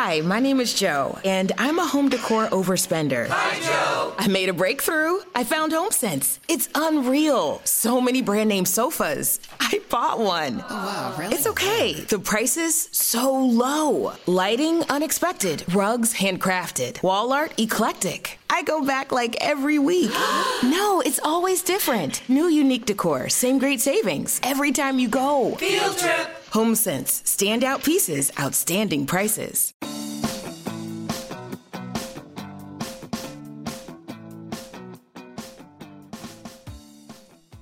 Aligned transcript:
Hi, 0.00 0.20
my 0.20 0.38
name 0.38 0.60
is 0.60 0.74
Joe, 0.74 1.18
and 1.24 1.50
I'm 1.58 1.80
a 1.80 1.84
home 1.84 2.08
decor 2.08 2.46
overspender. 2.50 3.26
Hi, 3.28 3.58
Joe. 3.58 4.14
I 4.16 4.28
made 4.28 4.48
a 4.48 4.52
breakthrough. 4.52 5.18
I 5.34 5.42
found 5.42 5.72
HomeSense. 5.72 6.38
It's 6.46 6.68
unreal. 6.76 7.60
So 7.64 8.00
many 8.00 8.22
brand 8.22 8.48
name 8.48 8.64
sofas. 8.64 9.40
I 9.70 9.82
bought 9.90 10.18
one. 10.18 10.64
Oh, 10.70 10.74
wow, 10.74 11.14
really? 11.18 11.34
It's 11.34 11.46
okay. 11.46 11.92
The 11.92 12.18
price 12.18 12.56
is 12.56 12.88
so 12.90 13.34
low. 13.34 14.14
Lighting 14.24 14.82
unexpected. 14.88 15.62
Rugs 15.74 16.14
handcrafted. 16.14 17.02
Wall 17.02 17.34
art 17.34 17.52
eclectic. 17.60 18.38
I 18.48 18.62
go 18.62 18.82
back 18.82 19.12
like 19.12 19.36
every 19.42 19.78
week. 19.78 20.10
no, 20.62 21.02
it's 21.04 21.20
always 21.22 21.60
different. 21.60 22.26
New 22.30 22.48
unique 22.48 22.86
decor, 22.86 23.28
same 23.28 23.58
great 23.58 23.82
savings 23.82 24.40
every 24.42 24.72
time 24.72 24.98
you 24.98 25.06
go. 25.06 25.54
Field 25.56 25.98
trip. 25.98 26.28
HomeSense, 26.50 27.20
standout 27.24 27.84
pieces, 27.84 28.32
outstanding 28.40 29.04
prices. 29.04 29.74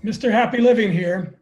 Mr. 0.04 0.30
Happy 0.30 0.58
Living 0.58 0.92
here. 0.92 1.36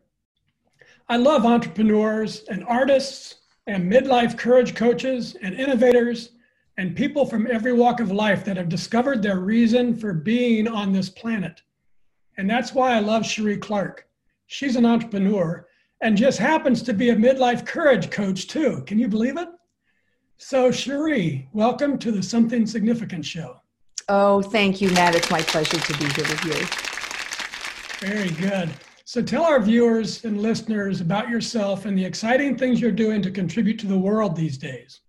I 1.14 1.16
love 1.16 1.46
entrepreneurs 1.46 2.42
and 2.50 2.64
artists 2.64 3.36
and 3.68 3.88
midlife 3.88 4.36
courage 4.36 4.74
coaches 4.74 5.36
and 5.40 5.54
innovators 5.54 6.30
and 6.76 6.96
people 6.96 7.24
from 7.24 7.46
every 7.48 7.72
walk 7.72 8.00
of 8.00 8.10
life 8.10 8.44
that 8.44 8.56
have 8.56 8.68
discovered 8.68 9.22
their 9.22 9.38
reason 9.38 9.94
for 9.94 10.12
being 10.12 10.66
on 10.66 10.92
this 10.92 11.08
planet. 11.08 11.62
And 12.36 12.50
that's 12.50 12.74
why 12.74 12.94
I 12.94 12.98
love 12.98 13.22
Sheree 13.22 13.62
Clark. 13.62 14.08
She's 14.48 14.74
an 14.74 14.84
entrepreneur 14.84 15.68
and 16.00 16.16
just 16.16 16.40
happens 16.40 16.82
to 16.82 16.92
be 16.92 17.10
a 17.10 17.14
midlife 17.16 17.64
courage 17.64 18.10
coach 18.10 18.48
too. 18.48 18.82
Can 18.84 18.98
you 18.98 19.06
believe 19.06 19.38
it? 19.38 19.50
So, 20.38 20.70
Sheree, 20.70 21.46
welcome 21.52 21.96
to 21.98 22.10
the 22.10 22.24
Something 22.24 22.66
Significant 22.66 23.24
show. 23.24 23.60
Oh, 24.08 24.42
thank 24.42 24.80
you, 24.80 24.90
Matt. 24.90 25.14
It's 25.14 25.30
my 25.30 25.42
pleasure 25.42 25.78
to 25.78 25.92
be 25.96 26.06
here 26.06 26.28
with 26.28 26.44
you. 28.02 28.08
Very 28.08 28.30
good. 28.30 28.68
So, 29.14 29.22
tell 29.22 29.44
our 29.44 29.60
viewers 29.60 30.24
and 30.24 30.42
listeners 30.42 31.00
about 31.00 31.28
yourself 31.28 31.84
and 31.84 31.96
the 31.96 32.04
exciting 32.04 32.58
things 32.58 32.80
you're 32.80 32.90
doing 32.90 33.22
to 33.22 33.30
contribute 33.30 33.78
to 33.78 33.86
the 33.86 33.96
world 33.96 34.34
these 34.34 34.58
days. 34.58 35.02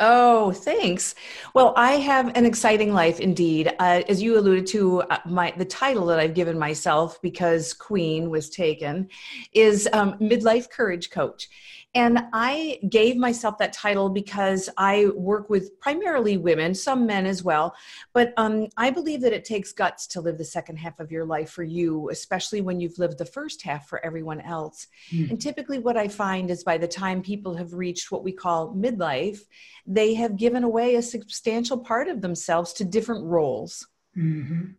Oh, 0.00 0.50
thanks. 0.50 1.14
Well, 1.54 1.72
I 1.76 1.92
have 1.92 2.36
an 2.36 2.44
exciting 2.44 2.92
life 2.92 3.20
indeed. 3.20 3.72
Uh, 3.78 4.02
as 4.08 4.20
you 4.20 4.36
alluded 4.36 4.66
to, 4.66 5.02
uh, 5.02 5.18
my 5.26 5.54
the 5.56 5.64
title 5.64 6.06
that 6.06 6.18
I've 6.18 6.34
given 6.34 6.58
myself 6.58 7.22
because 7.22 7.72
Queen 7.72 8.30
was 8.30 8.50
taken 8.50 9.08
is 9.52 9.88
um, 9.92 10.14
midlife 10.14 10.68
courage 10.68 11.10
coach, 11.10 11.48
and 11.94 12.26
I 12.32 12.78
gave 12.88 13.16
myself 13.16 13.58
that 13.58 13.74
title 13.74 14.08
because 14.08 14.70
I 14.78 15.08
work 15.14 15.50
with 15.50 15.78
primarily 15.78 16.38
women, 16.38 16.74
some 16.74 17.04
men 17.06 17.26
as 17.26 17.44
well. 17.44 17.74
But 18.14 18.32
um, 18.38 18.68
I 18.78 18.90
believe 18.90 19.20
that 19.20 19.34
it 19.34 19.44
takes 19.44 19.72
guts 19.72 20.06
to 20.08 20.22
live 20.22 20.38
the 20.38 20.44
second 20.44 20.76
half 20.76 20.98
of 21.00 21.12
your 21.12 21.26
life 21.26 21.50
for 21.50 21.62
you, 21.62 22.08
especially 22.10 22.62
when 22.62 22.80
you've 22.80 22.98
lived 22.98 23.18
the 23.18 23.26
first 23.26 23.62
half 23.62 23.88
for 23.88 24.04
everyone 24.04 24.40
else. 24.40 24.86
Mm. 25.10 25.30
And 25.30 25.40
typically, 25.40 25.78
what 25.80 25.98
I 25.98 26.08
find 26.08 26.50
is 26.50 26.64
by 26.64 26.78
the 26.78 26.88
time 26.88 27.20
people 27.20 27.54
have 27.56 27.74
reached 27.74 28.10
what 28.10 28.24
we 28.24 28.32
call 28.32 28.74
midlife, 28.74 29.40
they 29.86 30.14
have 30.14 30.36
given 30.36 30.64
away 30.64 30.94
a 30.94 31.02
substantial 31.02 31.76
part 31.76 32.08
of 32.08 32.22
themselves 32.22 32.72
to 32.74 32.84
different 32.86 33.24
roles. 33.24 33.86
Mm-hmm. 34.16 34.70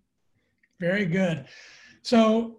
Very 0.79 1.05
good. 1.05 1.45
So 2.01 2.57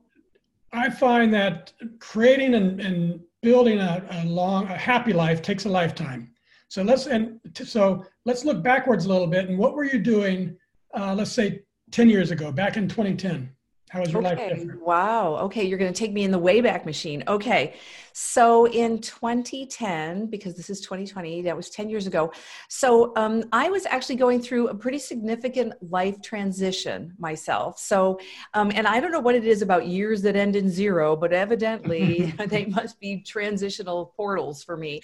I 0.72 0.90
find 0.90 1.34
that 1.34 1.72
creating 1.98 2.54
and, 2.54 2.80
and 2.80 3.20
building 3.44 3.78
a, 3.78 4.04
a 4.10 4.24
long, 4.24 4.64
a 4.64 4.76
happy 4.76 5.12
life 5.12 5.42
takes 5.42 5.66
a 5.66 5.68
lifetime. 5.68 6.32
So 6.68 6.82
let's 6.82 7.06
and 7.06 7.38
t- 7.54 7.64
so 7.64 8.04
let's 8.24 8.44
look 8.44 8.62
backwards 8.62 9.04
a 9.04 9.08
little 9.08 9.28
bit. 9.28 9.48
And 9.48 9.56
what 9.58 9.74
were 9.74 9.84
you 9.84 9.98
doing? 9.98 10.56
Uh, 10.92 11.14
let's 11.14 11.30
say 11.30 11.60
ten 11.92 12.08
years 12.08 12.32
ago, 12.32 12.50
back 12.50 12.76
in 12.76 12.88
2010. 12.88 13.50
How 13.90 14.00
was 14.00 14.10
your 14.10 14.26
okay. 14.26 14.36
life 14.36 14.58
different? 14.58 14.82
Wow. 14.82 15.36
Okay, 15.42 15.64
you're 15.64 15.78
going 15.78 15.92
to 15.92 15.98
take 15.98 16.12
me 16.12 16.24
in 16.24 16.30
the 16.30 16.40
Wayback 16.40 16.84
Machine. 16.84 17.22
Okay, 17.28 17.74
so 18.12 18.66
in 18.66 19.00
2010, 19.00 20.26
because 20.26 20.54
this 20.54 20.68
is 20.68 20.80
2020, 20.80 21.42
that 21.42 21.56
was 21.56 21.70
10 21.70 21.88
years 21.88 22.06
ago. 22.06 22.32
So 22.68 23.12
um, 23.14 23.44
I 23.52 23.70
was 23.70 23.86
actually 23.86 24.16
going 24.16 24.40
through 24.42 24.68
a 24.68 24.74
pretty 24.74 24.98
significant 24.98 25.74
life 25.90 26.20
transition 26.22 27.14
myself. 27.18 27.78
So, 27.78 28.18
um, 28.54 28.72
and 28.74 28.86
I 28.86 28.98
don't 28.98 29.12
know 29.12 29.20
what 29.20 29.36
it 29.36 29.44
is 29.44 29.62
about 29.62 29.86
years 29.86 30.22
that 30.22 30.34
end 30.34 30.56
in 30.56 30.68
zero, 30.68 31.14
but 31.14 31.32
evidently 31.32 32.32
they 32.46 32.66
must 32.66 32.98
be 32.98 33.20
transitional 33.20 34.12
portals 34.16 34.64
for 34.64 34.76
me. 34.76 35.02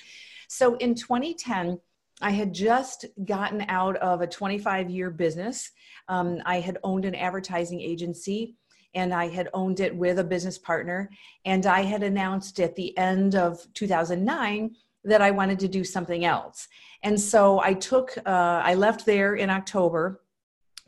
So 0.48 0.76
in 0.76 0.94
2010. 0.94 1.78
I 2.22 2.32
had 2.32 2.52
just 2.52 3.06
gotten 3.24 3.64
out 3.68 3.96
of 3.96 4.20
a 4.20 4.26
25 4.26 4.90
year 4.90 5.08
business. 5.08 5.70
Um, 6.06 6.42
I 6.44 6.60
had 6.60 6.76
owned 6.84 7.06
an 7.06 7.14
advertising 7.14 7.80
agency 7.80 8.56
and 8.94 9.14
I 9.14 9.28
had 9.28 9.48
owned 9.54 9.80
it 9.80 9.94
with 9.94 10.18
a 10.18 10.24
business 10.24 10.58
partner. 10.58 11.10
And 11.44 11.66
I 11.66 11.82
had 11.82 12.02
announced 12.02 12.60
at 12.60 12.76
the 12.76 12.96
end 12.98 13.34
of 13.34 13.60
2009 13.74 14.74
that 15.04 15.22
I 15.22 15.30
wanted 15.30 15.58
to 15.60 15.68
do 15.68 15.84
something 15.84 16.24
else. 16.24 16.68
And 17.02 17.18
so 17.18 17.60
I 17.60 17.74
took, 17.74 18.16
uh, 18.26 18.62
I 18.64 18.74
left 18.74 19.06
there 19.06 19.36
in 19.36 19.48
October, 19.48 20.22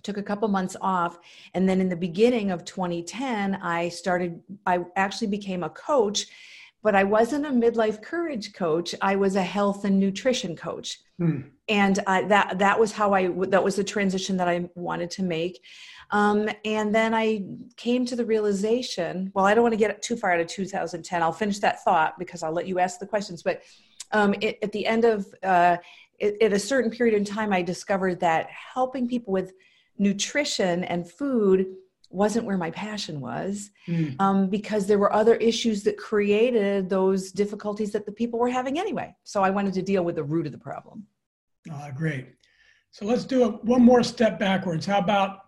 took 0.03 0.19
a 0.19 0.23
couple 0.23 0.49
months 0.49 0.77
off. 0.81 1.19
And 1.55 1.69
then 1.69 1.81
in 1.81 1.89
the 1.89 1.97
beginning 1.97 2.51
of 2.51 2.65
2010, 2.65 3.55
I 3.57 3.89
started, 3.89 4.41
I 4.67 4.81
actually 4.97 5.29
became 5.29 5.63
a 5.63 5.71
coach. 5.71 6.27
But 6.83 6.97
I 6.97 7.05
wasn't 7.05 7.47
a 7.47 7.51
midlife 7.51 8.03
courage 8.03 8.53
coach. 8.55 8.93
I 9.01 9.15
was 9.15 9.37
a 9.37 9.43
health 9.43 9.85
and 9.85 10.01
nutrition 10.01 10.57
coach, 10.57 10.99
hmm. 11.17 11.43
and 11.69 12.01
uh, 12.09 12.27
that 12.27 12.59
that 12.59 12.81
was 12.81 12.91
how 12.91 13.15
I 13.15 13.29
that 13.51 13.63
was 13.63 13.77
the 13.77 13.85
transition 13.85 14.37
that 14.39 14.49
I 14.49 14.69
wanted 14.75 15.09
to 15.13 15.23
make. 15.23 15.63
Um, 16.13 16.49
and 16.65 16.95
then 16.95 17.15
I 17.15 17.45
came 17.77 18.05
to 18.07 18.15
the 18.15 18.25
realization 18.25 19.33
well, 19.35 19.47
I 19.47 19.55
don't 19.55 19.63
want 19.63 19.73
to 19.73 19.79
get 19.79 20.01
too 20.03 20.17
far 20.17 20.33
out 20.33 20.41
of 20.41 20.47
2010. 20.47 21.23
I'll 21.23 21.33
finish 21.33 21.59
that 21.61 21.83
thought 21.83 22.19
because 22.19 22.43
I'll 22.43 22.53
let 22.53 22.67
you 22.67 22.79
ask 22.79 23.01
the 23.01 23.07
questions. 23.07 23.43
But 23.43 23.63
um, 24.13 24.35
it, 24.41 24.59
at 24.63 24.73
the 24.73 24.87
end 24.87 25.05
of, 25.05 25.27
uh, 25.43 25.79
it, 26.19 26.41
at 26.43 26.53
a 26.53 26.59
certain 26.59 26.91
period 26.91 27.17
in 27.17 27.25
time, 27.25 27.53
I 27.53 27.63
discovered 27.63 28.21
that 28.21 28.49
helping 28.51 29.09
people 29.09 29.33
with 29.33 29.53
nutrition 29.99 30.85
and 30.85 31.11
food 31.11 31.67
wasn't 32.11 32.45
where 32.45 32.59
my 32.59 32.71
passion 32.73 33.21
was 33.21 33.71
mm. 33.89 34.15
um, 34.21 34.49
because 34.49 34.87
there 34.87 34.99
were 34.99 35.13
other 35.15 35.37
issues 35.37 35.83
that 35.83 35.97
created 35.97 36.91
those 36.91 37.33
difficulties 37.33 37.91
that 37.93 38.05
the 38.05 38.13
people 38.13 38.39
were 38.39 38.51
having 38.51 38.79
anyway. 38.79 39.15
So 39.25 39.43
I 39.43 39.49
wanted 39.49 39.73
to 39.75 39.83
deal 39.83 40.05
with 40.05 40.17
the 40.17 40.23
root 40.23 40.45
of 40.45 40.53
the 40.53 40.59
problem. 40.59 41.07
Uh, 41.73 41.91
great. 41.91 42.27
So 42.91 43.07
let's 43.07 43.25
do 43.25 43.45
a, 43.45 43.49
one 43.49 43.83
more 43.83 44.03
step 44.03 44.39
backwards. 44.39 44.85
How 44.85 44.99
about 44.99 45.39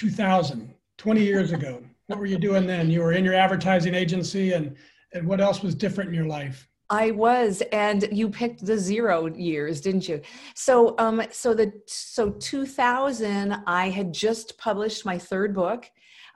2000, 0.00 0.74
20 0.96 1.22
years 1.22 1.52
ago. 1.52 1.82
what 2.06 2.18
were 2.18 2.24
you 2.24 2.38
doing 2.38 2.66
then? 2.66 2.88
You 2.88 3.02
were 3.02 3.12
in 3.12 3.22
your 3.22 3.34
advertising 3.34 3.94
agency, 3.94 4.52
and, 4.54 4.74
and 5.12 5.26
what 5.26 5.42
else 5.42 5.62
was 5.62 5.74
different 5.74 6.08
in 6.08 6.14
your 6.14 6.24
life? 6.24 6.66
I 6.88 7.10
was, 7.10 7.62
and 7.70 8.08
you 8.10 8.30
picked 8.30 8.64
the 8.64 8.78
zero 8.78 9.26
years, 9.26 9.82
didn't 9.82 10.08
you? 10.08 10.22
So, 10.54 10.94
um, 10.98 11.20
so 11.30 11.52
the 11.52 11.70
so 11.86 12.30
2000, 12.30 13.62
I 13.66 13.90
had 13.90 14.14
just 14.14 14.56
published 14.56 15.04
my 15.04 15.18
third 15.18 15.54
book. 15.54 15.84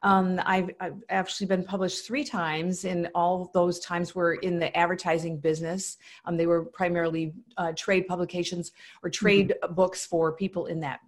Um, 0.02 0.38
I've, 0.44 0.69
I've, 0.81 1.02
actually 1.08 1.46
been 1.46 1.64
published 1.64 2.06
three 2.06 2.25
times, 2.25 2.84
and 2.84 3.08
all 3.14 3.50
those 3.54 3.81
times 3.81 4.14
were 4.14 4.34
in 4.34 4.58
the 4.58 4.76
advertising 4.76 5.38
business. 5.38 5.96
Um, 6.26 6.36
they 6.36 6.46
were 6.46 6.66
primarily 6.66 7.32
uh, 7.56 7.72
trade 7.75 8.06
publications 8.06 8.72
or 9.02 9.08
trade 9.08 9.54
mm-hmm. 9.62 9.72
books 9.72 10.04
for 10.04 10.32
people 10.32 10.66
in 10.66 10.81
that 10.81 11.00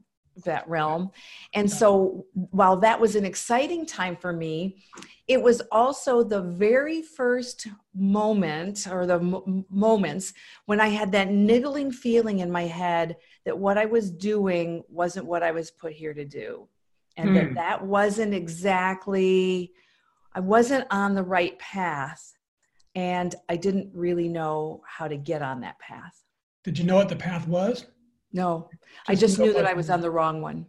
that 0.45 0.69
realm. 0.69 1.11
And 1.55 1.71
so 1.71 2.27
while 2.35 2.77
that 2.79 3.01
was 3.01 3.17
an 3.17 3.25
exciting 3.25 3.87
time 3.87 4.17
for 4.17 4.33
me, 4.33 4.85
it 5.29 5.43
was 5.43 5.63
also 5.73 6.23
the 6.23 6.43
very 6.43 7.03
first 7.03 7.67
moment 7.95 8.87
or 8.91 9.07
the 9.07 9.19
m- 9.19 9.65
moments 9.71 10.33
when 10.67 10.81
I 10.81 10.89
had 10.89 11.13
that 11.13 11.31
niggling 11.31 11.91
feeling 11.91 12.41
in 12.41 12.51
my 12.51 12.67
head 12.67 13.17
that 13.45 13.59
what 13.59 13.79
I 13.79 13.87
was 13.87 14.11
doing 14.11 14.85
wasn't 14.89 15.27
what 15.27 15.43
I 15.43 15.53
was 15.53 15.71
put 15.71 15.93
here 15.93 16.15
to 16.15 16.25
do. 16.25 16.69
And 17.17 17.35
that 17.35 17.49
hmm. 17.49 17.55
that 17.55 17.85
wasn't 17.85 18.35
exactly, 18.35 19.73
I 20.35 20.41
wasn't 20.41 20.87
on 20.91 21.15
the 21.15 21.23
right 21.23 21.59
path. 21.59 22.35
And 22.95 23.35
I 23.49 23.57
didn't 23.57 23.91
really 23.95 24.29
know 24.29 24.83
how 24.87 25.09
to 25.09 25.17
get 25.17 25.43
on 25.43 25.61
that 25.61 25.79
path. 25.79 26.23
Did 26.63 26.79
you 26.79 26.85
know 26.85 26.97
what 26.97 27.09
the 27.09 27.17
path 27.17 27.47
was? 27.47 27.87
No, 28.37 28.69
I 29.09 29.15
just 29.15 29.39
knew 29.39 29.55
that 29.55 29.65
I 29.65 29.73
was 29.73 29.89
on 29.89 30.03
the 30.03 30.11
wrong 30.11 30.43
one. 30.43 30.67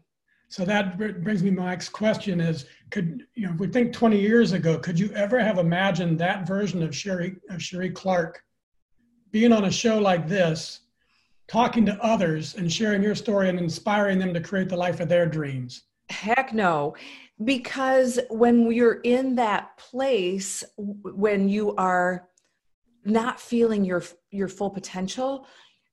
So 0.48 0.64
that 0.64 0.98
brings 0.98 1.44
me 1.44 1.52
my 1.52 1.66
next 1.72 1.90
question 1.90 2.40
is 2.40 2.66
could 2.92 3.28
you 3.36 3.46
know 3.46 3.54
if 3.54 3.60
we 3.60 3.68
think 3.68 3.92
20 3.92 4.18
years 4.18 4.54
ago 4.54 4.80
could 4.80 4.98
you 4.98 5.12
ever 5.12 5.38
have 5.38 5.58
imagined 5.58 6.18
that 6.19 6.48
version 6.48 6.81
of 6.81 6.92
Sheree, 6.92 7.36
of 7.50 7.60
Sheree 7.60 7.94
Clark 7.94 8.42
being 9.31 9.52
on 9.52 9.66
a 9.66 9.72
show 9.72 10.00
like 10.00 10.25
this 10.30 10.80
talking 11.50 11.86
to 11.86 12.02
others 12.02 12.56
and 12.56 12.72
sharing 12.72 13.04
your 13.04 13.16
story 13.16 13.50
and 13.50 13.60
inspiring 13.60 14.18
them 14.19 14.34
to 14.34 14.40
create 14.40 14.69
the 14.69 14.78
life 14.78 15.02
of 15.02 15.10
their 15.10 15.25
dreams 15.25 15.84
heck 16.10 16.54
no 16.54 16.96
because 17.44 18.18
when 18.30 18.72
you're 18.72 19.02
in 19.04 19.36
that 19.36 19.75
place 19.78 20.64
when 20.78 21.50
you 21.50 21.75
are 21.75 22.30
not 23.04 23.38
feeling 23.38 23.84
your 23.84 24.02
your 24.31 24.48
full 24.48 24.69
potential 24.69 25.46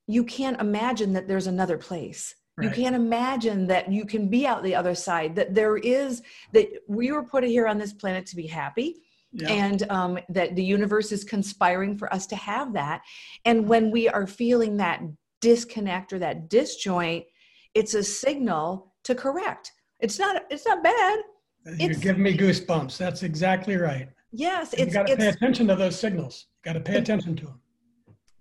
you 0.07 0.23
can't 0.23 0.59
imagine 0.59 1.13
that 1.13 1.27
there's 1.27 1.47
another 1.47 1.77
place. 1.77 2.35
Right. 2.57 2.65
You 2.65 2.83
can't 2.83 2.95
imagine 2.95 3.67
that 3.67 3.91
you 3.91 4.05
can 4.05 4.29
be 4.29 4.47
out 4.47 4.63
the 4.63 4.75
other 4.75 4.95
side, 4.95 5.35
that 5.35 5.53
there 5.53 5.77
is, 5.77 6.21
that 6.53 6.67
we 6.87 7.11
were 7.11 7.23
put 7.23 7.43
here 7.43 7.67
on 7.67 7.77
this 7.77 7.93
planet 7.93 8.25
to 8.27 8.35
be 8.35 8.47
happy. 8.47 9.01
Yeah. 9.33 9.49
And 9.49 9.91
um, 9.91 10.19
that 10.29 10.55
the 10.55 10.63
universe 10.63 11.11
is 11.11 11.25
conspiring 11.25 11.97
for 11.97 12.13
us 12.13 12.25
to 12.27 12.37
have 12.37 12.71
that. 12.73 13.01
And 13.43 13.67
when 13.67 13.91
we 13.91 14.07
are 14.07 14.25
feeling 14.25 14.77
that 14.77 15.01
disconnect 15.41 16.13
or 16.13 16.19
that 16.19 16.49
disjoint, 16.49 17.25
it's 17.73 17.95
a 17.95 18.03
signal 18.03 18.93
to 19.03 19.13
correct. 19.13 19.73
It's 19.99 20.17
not. 20.19 20.43
It's 20.49 20.65
not 20.65 20.81
bad. 20.81 21.19
You're 21.65 21.91
it's, 21.91 21.99
giving 21.99 22.23
me 22.23 22.37
goosebumps. 22.37 22.97
That's 22.97 23.23
exactly 23.23 23.75
right. 23.75 24.07
Yes, 24.31 24.73
it's. 24.73 24.85
You 24.87 24.91
got 24.93 25.07
to 25.07 25.17
pay 25.17 25.27
attention 25.27 25.67
to 25.67 25.75
those 25.75 25.99
signals. 25.99 26.47
You 26.63 26.71
got 26.71 26.79
to 26.79 26.83
pay 26.91 26.97
attention 26.97 27.35
to 27.35 27.45
them. 27.45 27.59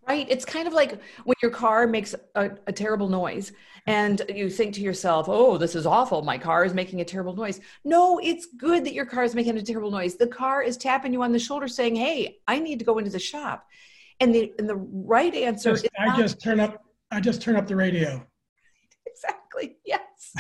Right. 0.06 0.26
It's 0.28 0.44
kind 0.44 0.68
of 0.68 0.74
like 0.74 1.00
when 1.24 1.36
your 1.40 1.50
car 1.50 1.86
makes 1.86 2.14
a, 2.34 2.50
a, 2.66 2.72
terrible 2.72 3.08
noise 3.08 3.52
and 3.86 4.20
you 4.28 4.50
think 4.50 4.74
to 4.74 4.82
yourself, 4.82 5.28
oh, 5.30 5.56
this 5.56 5.74
is 5.74 5.86
awful. 5.86 6.20
My 6.20 6.36
car 6.36 6.64
is 6.64 6.74
making 6.74 7.00
a 7.00 7.04
terrible 7.04 7.34
noise. 7.34 7.60
No, 7.84 8.18
it's 8.22 8.46
good 8.46 8.84
that 8.84 8.92
your 8.92 9.06
car 9.06 9.24
is 9.24 9.34
making 9.34 9.56
a 9.56 9.62
terrible 9.62 9.90
noise. 9.90 10.16
The 10.16 10.26
car 10.26 10.62
is 10.62 10.76
tapping 10.76 11.12
you 11.12 11.22
on 11.22 11.32
the 11.32 11.38
shoulder 11.38 11.68
saying, 11.68 11.96
hey, 11.96 12.38
I 12.46 12.58
need 12.58 12.78
to 12.80 12.84
go 12.84 12.98
into 12.98 13.10
the 13.10 13.18
shop. 13.18 13.66
And 14.20 14.34
the, 14.34 14.52
and 14.58 14.68
the 14.68 14.76
right 14.76 15.34
answer 15.34 15.70
just, 15.72 15.88
I 15.98 16.06
not- 16.06 16.18
just 16.18 16.42
turn 16.42 16.60
up, 16.60 16.84
I 17.10 17.20
just 17.20 17.40
turn 17.40 17.56
up 17.56 17.66
the 17.66 17.76
radio. 17.76 18.26
Exactly. 19.06 19.76
Yes. 19.86 20.34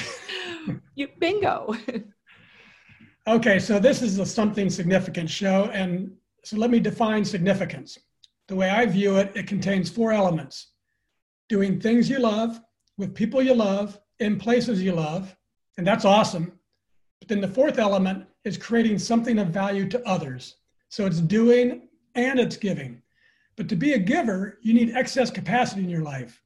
you 0.96 1.06
bingo. 1.20 1.76
okay. 3.28 3.60
So 3.60 3.78
this 3.78 4.02
is 4.02 4.18
a 4.18 4.26
something 4.26 4.68
significant 4.68 5.30
show. 5.30 5.70
And 5.72 6.10
so 6.42 6.56
let 6.56 6.70
me 6.70 6.80
define 6.80 7.24
significance. 7.24 7.96
The 8.48 8.56
way 8.56 8.70
I 8.70 8.86
view 8.86 9.16
it, 9.16 9.32
it 9.34 9.46
contains 9.46 9.88
four 9.88 10.12
elements 10.12 10.72
doing 11.48 11.78
things 11.78 12.08
you 12.08 12.18
love, 12.18 12.60
with 12.96 13.14
people 13.14 13.42
you 13.42 13.54
love, 13.54 14.00
in 14.20 14.38
places 14.38 14.82
you 14.82 14.92
love, 14.92 15.36
and 15.76 15.86
that's 15.86 16.04
awesome. 16.04 16.58
But 17.20 17.28
then 17.28 17.40
the 17.40 17.48
fourth 17.48 17.78
element 17.78 18.26
is 18.44 18.56
creating 18.56 18.98
something 18.98 19.38
of 19.38 19.48
value 19.48 19.88
to 19.88 20.08
others. 20.08 20.56
So 20.88 21.06
it's 21.06 21.20
doing 21.20 21.88
and 22.14 22.38
it's 22.38 22.56
giving. 22.56 23.02
But 23.56 23.68
to 23.68 23.76
be 23.76 23.92
a 23.92 23.98
giver, 23.98 24.58
you 24.62 24.74
need 24.74 24.96
excess 24.96 25.30
capacity 25.30 25.82
in 25.82 25.90
your 25.90 26.02
life. 26.02 26.42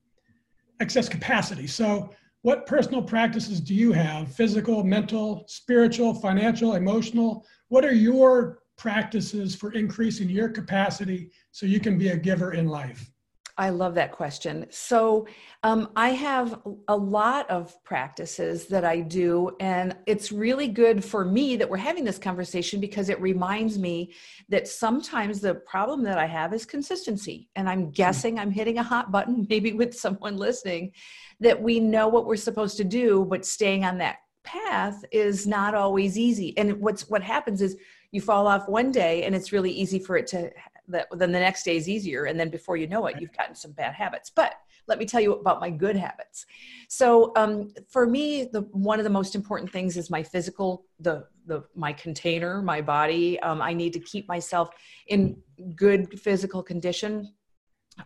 Excess 0.81 1.09
capacity. 1.09 1.67
So, 1.67 2.11
what 2.43 2.67
personal 2.67 3.03
practices 3.03 3.61
do 3.61 3.75
you 3.75 3.93
have? 3.93 4.33
Physical, 4.33 4.85
mental, 4.85 5.45
spiritual, 5.49 6.15
financial, 6.15 6.75
emotional? 6.75 7.45
What 7.69 7.85
are 7.85 7.93
your 7.93 8.61
practices 8.79 9.55
for 9.55 9.73
increasing 9.73 10.31
your 10.31 10.49
capacity 10.49 11.31
so 11.51 11.67
you 11.67 11.81
can 11.81 11.99
be 11.99 12.09
a 12.09 12.17
giver 12.17 12.53
in 12.53 12.69
life? 12.69 13.11
I 13.59 13.71
love 13.71 13.97
that 13.97 14.13
question. 14.13 14.67
So, 14.71 15.27
um, 15.65 15.91
I 15.97 16.11
have 16.11 16.61
a 16.87 16.97
lot 16.97 17.51
of 17.51 17.75
practices 17.83 18.67
that 18.67 18.85
I 18.85 19.01
do, 19.01 19.51
and 19.59 19.97
it's 20.07 20.31
really 20.31 20.69
good 20.69 21.05
for 21.05 21.25
me 21.25 21.57
that 21.57 21.69
we're 21.69 21.77
having 21.77 22.05
this 22.05 22.19
conversation 22.19 22.81
because 22.81 23.09
it 23.09 23.21
reminds 23.21 23.77
me 23.77 24.15
that 24.49 24.69
sometimes 24.69 25.41
the 25.41 25.57
problem 25.57 26.05
that 26.05 26.19
I 26.19 26.27
have 26.27 26.55
is 26.55 26.65
consistency. 26.65 27.49
And 27.57 27.69
I'm 27.69 27.91
guessing 27.91 28.39
I'm 28.39 28.53
hitting 28.53 28.79
a 28.79 28.83
hot 28.85 29.11
button, 29.11 29.45
maybe 29.51 29.73
with 29.73 29.93
someone 29.93 30.37
listening, 30.37 30.93
that 31.41 31.61
we 31.61 31.81
know 31.81 32.07
what 32.07 32.27
we're 32.27 32.37
supposed 32.37 32.77
to 32.77 32.85
do, 32.85 33.27
but 33.29 33.45
staying 33.45 33.85
on 33.85 33.99
that 33.99 34.19
path 34.45 35.05
is 35.11 35.49
not 35.49 35.75
always 35.75 36.17
easy. 36.17 36.57
And 36.57 36.81
what's 36.81 37.09
what 37.09 37.23
happens 37.25 37.61
is 37.61 37.77
you 38.11 38.21
fall 38.21 38.47
off 38.47 38.69
one 38.69 38.91
day 38.91 39.25
and 39.25 39.35
it's 39.35 39.53
really 39.53 39.71
easy 39.71 39.99
for 39.99 40.17
it 40.17 40.27
to 40.29 40.51
then 40.89 41.33
the 41.33 41.39
next 41.39 41.65
day 41.65 41.77
is 41.77 41.89
easier. 41.89 42.25
And 42.25 42.41
then 42.41 42.49
before 42.49 42.77
you 42.77 42.87
know 42.87 43.07
it 43.07 43.17
you've 43.21 43.37
gotten 43.37 43.55
some 43.55 43.73
bad 43.73 43.95
habits. 43.95 44.31
But 44.31 44.55
let 44.87 44.99
me 44.99 45.05
tell 45.05 45.21
you 45.21 45.35
about 45.35 45.61
my 45.61 45.69
good 45.69 45.97
habits. 45.97 46.47
So 46.89 47.33
um, 47.37 47.75
for 47.91 48.07
me 48.07 48.45
the 48.45 48.63
one 48.73 48.99
of 48.99 49.05
the 49.05 49.11
most 49.11 49.35
important 49.35 49.71
things 49.71 49.97
is 49.97 50.11
my 50.11 50.23
physical 50.23 50.85
the 50.99 51.27
the 51.47 51.65
my 51.75 51.93
container 51.93 52.63
my 52.63 52.81
body. 52.81 53.39
Um, 53.41 53.61
i 53.63 53.73
need 53.73 53.93
to 53.95 54.01
keep 54.01 54.29
myself 54.29 54.71
in 55.07 55.37
good 55.77 56.19
physical 56.21 56.63
condition 56.63 57.33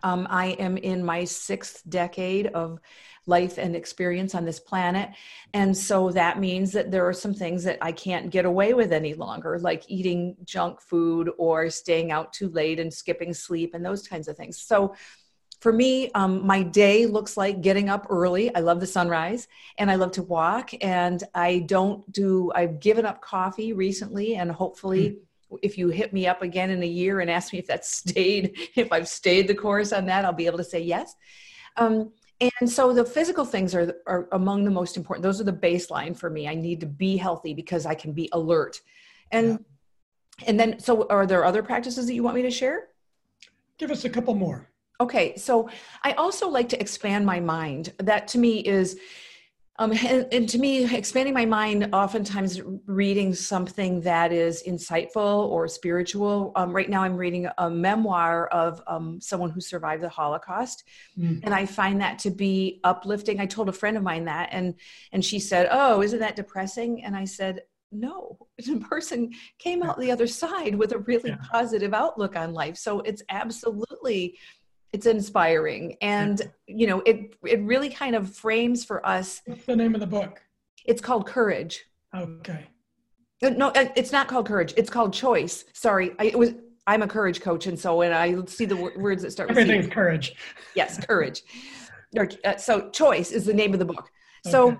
um, 0.01 0.27
i 0.29 0.47
am 0.59 0.77
in 0.77 1.03
my 1.03 1.23
sixth 1.23 1.81
decade 1.89 2.47
of 2.47 2.79
life 3.25 3.57
and 3.57 3.75
experience 3.75 4.35
on 4.35 4.45
this 4.45 4.59
planet. 4.59 5.09
And 5.53 5.75
so 5.75 6.11
that 6.11 6.39
means 6.39 6.71
that 6.73 6.91
there 6.91 7.07
are 7.07 7.13
some 7.13 7.33
things 7.33 7.63
that 7.63 7.77
I 7.81 7.91
can't 7.91 8.29
get 8.29 8.45
away 8.45 8.73
with 8.73 8.91
any 8.91 9.13
longer, 9.13 9.59
like 9.59 9.83
eating 9.87 10.35
junk 10.43 10.81
food 10.81 11.29
or 11.37 11.69
staying 11.69 12.11
out 12.11 12.33
too 12.33 12.49
late 12.49 12.79
and 12.79 12.93
skipping 12.93 13.33
sleep 13.33 13.73
and 13.73 13.85
those 13.85 14.07
kinds 14.07 14.27
of 14.27 14.35
things. 14.35 14.59
So 14.59 14.95
for 15.61 15.71
me, 15.71 16.11
um, 16.11 16.45
my 16.45 16.63
day 16.63 17.05
looks 17.05 17.37
like 17.37 17.61
getting 17.61 17.87
up 17.87 18.07
early. 18.09 18.53
I 18.53 18.59
love 18.59 18.81
the 18.81 18.87
sunrise 18.87 19.47
and 19.77 19.89
I 19.89 19.95
love 19.95 20.11
to 20.13 20.23
walk. 20.23 20.71
And 20.81 21.23
I 21.33 21.59
don't 21.59 22.09
do, 22.11 22.51
I've 22.53 22.81
given 22.81 23.05
up 23.05 23.21
coffee 23.21 23.71
recently 23.71 24.35
and 24.35 24.51
hopefully. 24.51 25.09
Mm 25.09 25.17
if 25.61 25.77
you 25.77 25.89
hit 25.89 26.13
me 26.13 26.27
up 26.27 26.41
again 26.41 26.69
in 26.69 26.81
a 26.83 26.87
year 26.87 27.19
and 27.19 27.29
ask 27.29 27.53
me 27.53 27.59
if 27.59 27.67
that's 27.67 27.95
stayed, 27.95 28.57
if 28.75 28.91
I've 28.91 29.07
stayed 29.07 29.47
the 29.47 29.55
course 29.55 29.93
on 29.93 30.05
that, 30.07 30.25
I'll 30.25 30.33
be 30.33 30.45
able 30.45 30.57
to 30.57 30.63
say 30.63 30.81
yes. 30.81 31.15
Um, 31.77 32.11
and 32.59 32.69
so 32.69 32.93
the 32.93 33.05
physical 33.05 33.45
things 33.45 33.73
are, 33.73 33.95
are 34.05 34.27
among 34.31 34.65
the 34.65 34.71
most 34.71 34.97
important. 34.97 35.23
Those 35.23 35.39
are 35.39 35.45
the 35.45 35.53
baseline 35.53 36.17
for 36.17 36.29
me. 36.29 36.47
I 36.47 36.55
need 36.55 36.79
to 36.81 36.85
be 36.85 37.15
healthy 37.15 37.53
because 37.53 37.85
i 37.85 37.95
can 37.95 38.11
be 38.11 38.29
alert. 38.33 38.81
And 39.31 39.59
yeah. 40.39 40.45
and 40.47 40.59
then 40.59 40.79
so 40.79 41.07
are 41.09 41.25
there 41.25 41.45
other 41.45 41.63
practices 41.63 42.05
that 42.07 42.13
you 42.13 42.23
want 42.23 42.35
me 42.35 42.41
to 42.41 42.51
share? 42.51 42.89
Give 43.77 43.91
us 43.91 44.05
a 44.05 44.09
couple 44.09 44.35
more. 44.35 44.69
Okay 44.99 45.35
so 45.37 45.69
i 46.03 46.13
also 46.13 46.47
like 46.47 46.69
to 46.69 46.79
expand 46.79 47.25
my 47.25 47.39
mind. 47.39 47.93
That 47.99 48.27
to 48.29 48.37
me 48.37 48.59
is 48.59 48.99
um, 49.79 49.91
and, 49.91 50.27
and, 50.31 50.49
to 50.49 50.59
me, 50.59 50.85
expanding 50.95 51.33
my 51.33 51.45
mind, 51.45 51.89
oftentimes 51.93 52.61
reading 52.85 53.33
something 53.33 54.01
that 54.01 54.31
is 54.31 54.61
insightful 54.67 55.47
or 55.49 55.67
spiritual. 55.67 56.51
Um, 56.55 56.71
right 56.71 56.87
now, 56.87 57.01
I'm 57.01 57.17
reading 57.17 57.47
a 57.57 57.69
memoir 57.71 58.47
of 58.49 58.83
um, 58.85 59.19
someone 59.19 59.49
who 59.49 59.59
survived 59.59 60.03
the 60.03 60.09
Holocaust, 60.09 60.83
mm. 61.17 61.39
and 61.43 61.55
I 61.55 61.65
find 61.65 62.01
that 62.01 62.19
to 62.19 62.29
be 62.29 62.81
uplifting. 62.83 63.39
I 63.39 63.47
told 63.47 63.67
a 63.67 63.73
friend 63.73 63.97
of 63.97 64.03
mine 64.03 64.25
that, 64.25 64.49
and 64.51 64.75
and 65.11 65.25
she 65.25 65.39
said, 65.39 65.67
"Oh, 65.71 66.03
isn't 66.03 66.19
that 66.19 66.35
depressing?" 66.35 67.03
And 67.03 67.15
I 67.15 67.25
said, 67.25 67.61
no 67.95 68.37
the 68.57 68.77
person 68.79 69.31
came 69.59 69.83
out 69.83 69.99
the 69.99 70.11
other 70.11 70.25
side 70.25 70.73
with 70.73 70.93
a 70.93 70.97
really 70.97 71.29
yeah. 71.29 71.37
positive 71.51 71.93
outlook 71.93 72.35
on 72.35 72.51
life 72.51 72.75
so 72.75 73.01
it's 73.01 73.21
absolutely 73.29 74.35
it's 74.93 75.05
inspiring. 75.05 75.97
And 76.01 76.41
you 76.67 76.87
know 76.87 77.01
it 77.05 77.35
it 77.45 77.61
really 77.63 77.89
kind 77.89 78.15
of 78.15 78.33
frames 78.33 78.85
for 78.85 79.05
us 79.05 79.41
what's 79.45 79.65
the 79.65 79.75
name 79.75 79.93
of 79.95 80.01
the 80.01 80.07
book? 80.07 80.41
It's 80.85 81.01
called 81.01 81.27
courage. 81.27 81.83
Okay. 82.15 82.67
Uh, 83.43 83.49
no 83.49 83.69
uh, 83.69 83.89
it's 83.95 84.11
not 84.11 84.27
called 84.27 84.47
courage. 84.47 84.73
It's 84.77 84.89
called 84.89 85.13
choice. 85.13 85.65
Sorry 85.73 86.11
I, 86.19 86.25
it 86.25 86.39
was 86.39 86.53
i'm 86.85 87.01
a 87.01 87.07
courage 87.07 87.39
coach 87.39 87.65
and 87.65 87.79
so 87.79 87.95
when 87.95 88.11
i 88.11 88.35
see 88.45 88.65
the 88.65 88.75
words 88.75 89.23
that 89.23 89.31
start 89.31 89.49
everything's 89.49 89.87
courage. 89.87 90.35
Yes 90.75 91.03
courage. 91.05 91.43
Uh, 92.15 92.55
so 92.57 92.89
choice 92.91 93.31
is 93.31 93.45
the 93.45 93.53
name 93.53 93.73
of 93.73 93.79
the 93.79 93.85
book. 93.85 94.09
So 94.45 94.67
okay 94.67 94.77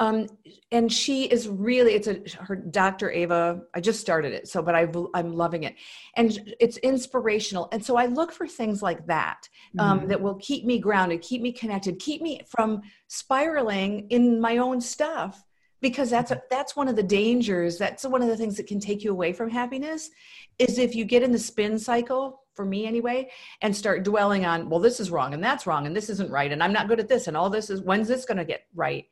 um, 0.00 0.26
and 0.72 0.92
she 0.92 1.24
is 1.24 1.48
really 1.48 1.94
it's 1.94 2.08
a 2.08 2.20
her 2.40 2.56
dr 2.56 3.10
ava 3.10 3.62
i 3.74 3.80
just 3.80 4.00
started 4.00 4.32
it 4.32 4.48
so 4.48 4.62
but 4.62 4.74
I, 4.74 4.88
i'm 5.14 5.32
loving 5.32 5.64
it. 5.64 5.76
And 6.14 6.54
it's 6.60 6.76
inspirational. 6.78 7.68
And 7.72 7.84
so 7.84 7.96
i 7.96 8.06
look 8.06 8.32
for 8.32 8.46
things 8.46 8.82
like 8.82 9.06
that 9.06 9.48
um, 9.78 10.00
mm-hmm. 10.00 10.08
that 10.08 10.20
will 10.20 10.36
keep 10.36 10.64
me 10.64 10.78
grounded 10.78 11.22
keep 11.22 11.42
me 11.42 11.52
connected 11.52 11.98
keep 11.98 12.22
me 12.22 12.40
from 12.48 12.82
spiraling 13.08 14.06
in 14.10 14.40
my 14.40 14.58
own 14.58 14.80
stuff 14.80 15.44
because 15.80 16.08
that's 16.08 16.30
a, 16.30 16.42
that's 16.50 16.74
one 16.74 16.88
of 16.88 16.96
the 16.96 17.02
dangers 17.02 17.78
that's 17.78 18.04
one 18.04 18.22
of 18.22 18.28
the 18.28 18.36
things 18.36 18.56
that 18.56 18.66
can 18.66 18.80
take 18.80 19.04
you 19.04 19.10
away 19.10 19.32
from 19.32 19.50
happiness 19.50 20.10
is 20.58 20.78
if 20.78 20.94
you 20.94 21.04
get 21.04 21.22
in 21.22 21.30
the 21.30 21.38
spin 21.38 21.78
cycle 21.78 22.40
for 22.54 22.64
me 22.64 22.86
anyway 22.86 23.28
and 23.60 23.76
start 23.76 24.02
dwelling 24.02 24.46
on 24.46 24.70
well 24.70 24.80
this 24.80 24.98
is 24.98 25.10
wrong 25.10 25.34
and 25.34 25.44
that's 25.44 25.66
wrong 25.66 25.86
and 25.86 25.94
this 25.94 26.08
isn't 26.08 26.30
right 26.30 26.52
and 26.52 26.62
i'm 26.62 26.72
not 26.72 26.88
good 26.88 27.00
at 27.00 27.08
this 27.08 27.26
and 27.26 27.36
all 27.36 27.50
this 27.50 27.68
is 27.68 27.82
when's 27.82 28.08
this 28.08 28.24
going 28.24 28.38
to 28.38 28.44
get 28.44 28.66
right 28.74 29.06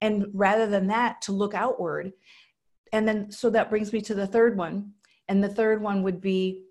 and 0.00 0.26
rather 0.32 0.66
than 0.66 0.86
that 0.88 1.22
to 1.22 1.32
look 1.32 1.54
outward. 1.54 2.12
And 2.92 3.06
then 3.06 3.30
so 3.30 3.50
that 3.50 3.70
brings 3.70 3.92
me 3.92 4.00
to 4.02 4.14
the 4.14 4.26
third 4.26 4.56
one. 4.56 4.92
And 5.28 5.42
the 5.42 5.48
third 5.48 5.82
one 5.82 6.02
would 6.02 6.20
be 6.20 6.64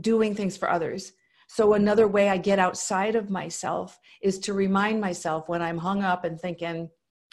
doing 0.00 0.34
things 0.34 0.56
for 0.56 0.70
others. 0.70 1.12
So 1.48 1.74
another 1.74 2.06
way 2.06 2.28
i 2.28 2.36
get 2.36 2.60
outside 2.60 3.16
of 3.16 3.28
myself 3.28 3.98
is 4.22 4.38
to 4.40 4.52
remind 4.52 5.00
myself 5.00 5.48
when 5.48 5.60
i'm 5.60 5.78
hung 5.78 6.04
up 6.04 6.22
and 6.24 6.40
thinking 6.40 6.88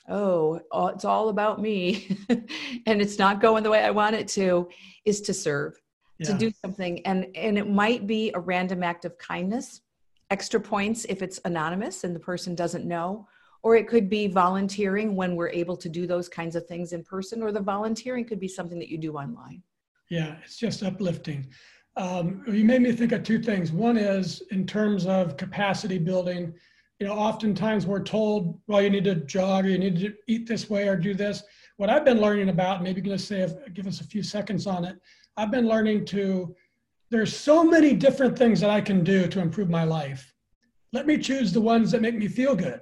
oh 0.09 0.59
it's 0.95 1.05
all 1.05 1.29
about 1.29 1.61
me 1.61 2.17
and 2.29 2.99
it's 2.99 3.19
not 3.19 3.39
going 3.39 3.61
the 3.61 3.69
way 3.69 3.83
i 3.83 3.91
want 3.91 4.15
it 4.15 4.27
to 4.29 4.67
is 5.05 5.21
to 5.21 5.35
serve 5.35 5.79
yeah. 6.19 6.27
to 6.27 6.37
do 6.37 6.51
something. 6.63 7.05
And 7.05 7.27
and 7.35 7.57
it 7.57 7.69
might 7.69 8.07
be 8.07 8.31
a 8.33 8.39
random 8.39 8.83
act 8.83 9.05
of 9.05 9.17
kindness 9.17 9.81
extra 10.29 10.59
points 10.59 11.05
if 11.05 11.21
it's 11.21 11.39
anonymous 11.45 12.03
and 12.03 12.13
the 12.15 12.19
person 12.19 12.53
doesn't 12.53 12.85
know 12.85 13.27
or 13.63 13.75
it 13.75 13.87
could 13.87 14.09
be 14.09 14.27
volunteering 14.27 15.15
when 15.15 15.35
we're 15.35 15.49
able 15.49 15.77
to 15.77 15.89
do 15.89 16.07
those 16.07 16.29
kinds 16.29 16.55
of 16.55 16.65
things 16.65 16.93
in 16.93 17.03
person 17.03 17.41
or 17.41 17.51
the 17.51 17.59
volunteering 17.59 18.25
could 18.25 18.39
be 18.39 18.47
something 18.47 18.79
that 18.79 18.89
you 18.89 18.97
do 18.97 19.13
online 19.13 19.61
yeah 20.09 20.35
it's 20.43 20.57
just 20.57 20.83
uplifting 20.83 21.45
um, 21.95 22.43
you 22.47 22.63
made 22.63 22.83
me 22.83 22.91
think 22.91 23.11
of 23.11 23.23
two 23.23 23.41
things 23.41 23.71
one 23.71 23.97
is 23.97 24.43
in 24.51 24.65
terms 24.65 25.05
of 25.05 25.35
capacity 25.37 25.97
building 25.97 26.53
you 26.99 27.05
know, 27.05 27.13
oftentimes 27.13 27.85
we're 27.85 28.03
told, 28.03 28.59
well, 28.67 28.81
you 28.81 28.89
need 28.89 29.03
to 29.03 29.15
jog 29.15 29.65
or 29.65 29.69
you 29.69 29.77
need 29.77 29.99
to 29.99 30.13
eat 30.27 30.47
this 30.47 30.69
way 30.69 30.87
or 30.87 30.95
do 30.95 31.13
this. 31.13 31.43
What 31.77 31.89
I've 31.89 32.05
been 32.05 32.19
learning 32.19 32.49
about, 32.49 32.81
maybe 32.81 33.01
going 33.01 33.17
to 33.17 33.23
say, 33.23 33.47
give 33.73 33.85
us 33.85 34.01
a 34.01 34.05
few 34.05 34.23
seconds 34.23 34.65
on 34.65 34.83
it. 34.83 34.97
I've 35.37 35.51
been 35.51 35.67
learning 35.67 36.05
to, 36.05 36.55
there's 37.11 37.35
so 37.35 37.63
many 37.63 37.93
different 37.93 38.37
things 38.37 38.59
that 38.61 38.71
I 38.71 38.81
can 38.81 39.03
do 39.03 39.27
to 39.27 39.39
improve 39.39 39.69
my 39.69 39.83
life. 39.83 40.33
Let 40.91 41.05
me 41.05 41.19
choose 41.19 41.53
the 41.53 41.61
ones 41.61 41.91
that 41.91 42.01
make 42.01 42.15
me 42.15 42.27
feel 42.27 42.55
good. 42.55 42.81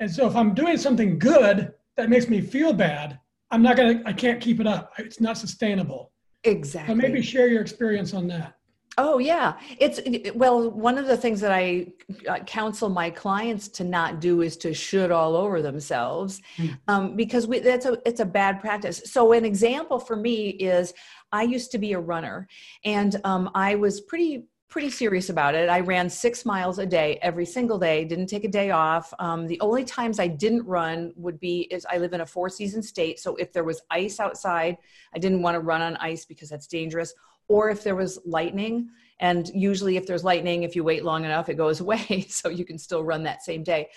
And 0.00 0.10
so 0.10 0.26
if 0.26 0.36
I'm 0.36 0.54
doing 0.54 0.76
something 0.76 1.18
good 1.18 1.72
that 1.96 2.08
makes 2.08 2.28
me 2.28 2.40
feel 2.40 2.72
bad, 2.72 3.18
I'm 3.50 3.62
not 3.62 3.76
going 3.76 3.98
to, 3.98 4.08
I 4.08 4.12
can't 4.12 4.40
keep 4.40 4.60
it 4.60 4.66
up. 4.66 4.92
It's 4.98 5.20
not 5.20 5.38
sustainable. 5.38 6.12
Exactly. 6.44 6.94
So 6.94 6.96
maybe 6.96 7.22
share 7.22 7.48
your 7.48 7.60
experience 7.60 8.14
on 8.14 8.28
that. 8.28 8.54
Oh 9.00 9.18
yeah, 9.18 9.56
it's 9.78 10.00
well. 10.34 10.72
One 10.72 10.98
of 10.98 11.06
the 11.06 11.16
things 11.16 11.40
that 11.40 11.52
I 11.52 11.86
counsel 12.46 12.88
my 12.88 13.10
clients 13.10 13.68
to 13.68 13.84
not 13.84 14.20
do 14.20 14.42
is 14.42 14.56
to 14.56 14.74
should 14.74 15.12
all 15.12 15.36
over 15.36 15.62
themselves, 15.62 16.42
mm. 16.56 16.76
um, 16.88 17.14
because 17.14 17.46
we, 17.46 17.60
that's 17.60 17.86
a 17.86 17.96
it's 18.04 18.18
a 18.18 18.24
bad 18.24 18.60
practice. 18.60 19.02
So 19.04 19.32
an 19.34 19.44
example 19.44 20.00
for 20.00 20.16
me 20.16 20.48
is 20.48 20.92
I 21.30 21.44
used 21.44 21.70
to 21.72 21.78
be 21.78 21.92
a 21.92 22.00
runner, 22.00 22.48
and 22.84 23.20
um, 23.22 23.50
I 23.54 23.76
was 23.76 24.00
pretty 24.00 24.46
pretty 24.68 24.90
serious 24.90 25.30
about 25.30 25.54
it. 25.54 25.68
I 25.68 25.80
ran 25.80 26.10
six 26.10 26.44
miles 26.44 26.78
a 26.78 26.84
day 26.84 27.18
every 27.22 27.46
single 27.46 27.78
day, 27.78 28.04
didn't 28.04 28.26
take 28.26 28.44
a 28.44 28.48
day 28.48 28.70
off. 28.70 29.14
Um, 29.18 29.46
the 29.46 29.60
only 29.60 29.84
times 29.84 30.20
I 30.20 30.26
didn't 30.26 30.66
run 30.66 31.12
would 31.16 31.40
be 31.40 31.62
is 31.70 31.86
I 31.90 31.96
live 31.96 32.12
in 32.12 32.20
a 32.20 32.26
four 32.26 32.50
season 32.50 32.82
state. 32.82 33.18
So 33.18 33.34
if 33.36 33.52
there 33.52 33.64
was 33.64 33.80
ice 33.90 34.20
outside, 34.20 34.76
I 35.14 35.18
didn't 35.18 35.40
want 35.40 35.54
to 35.54 35.60
run 35.60 35.80
on 35.80 35.96
ice 35.96 36.26
because 36.26 36.50
that's 36.50 36.66
dangerous 36.66 37.14
or 37.48 37.70
if 37.70 37.82
there 37.82 37.96
was 37.96 38.18
lightning. 38.26 38.90
And 39.20 39.50
usually, 39.54 39.96
if 39.96 40.06
there's 40.06 40.22
lightning, 40.22 40.62
if 40.62 40.76
you 40.76 40.84
wait 40.84 41.04
long 41.04 41.24
enough, 41.24 41.48
it 41.48 41.54
goes 41.54 41.80
away. 41.86 42.26
So 42.28 42.48
you 42.48 42.64
can 42.64 42.78
still 42.78 43.02
run 43.02 43.24
that 43.24 43.42
same 43.42 43.62
day. 43.62 43.88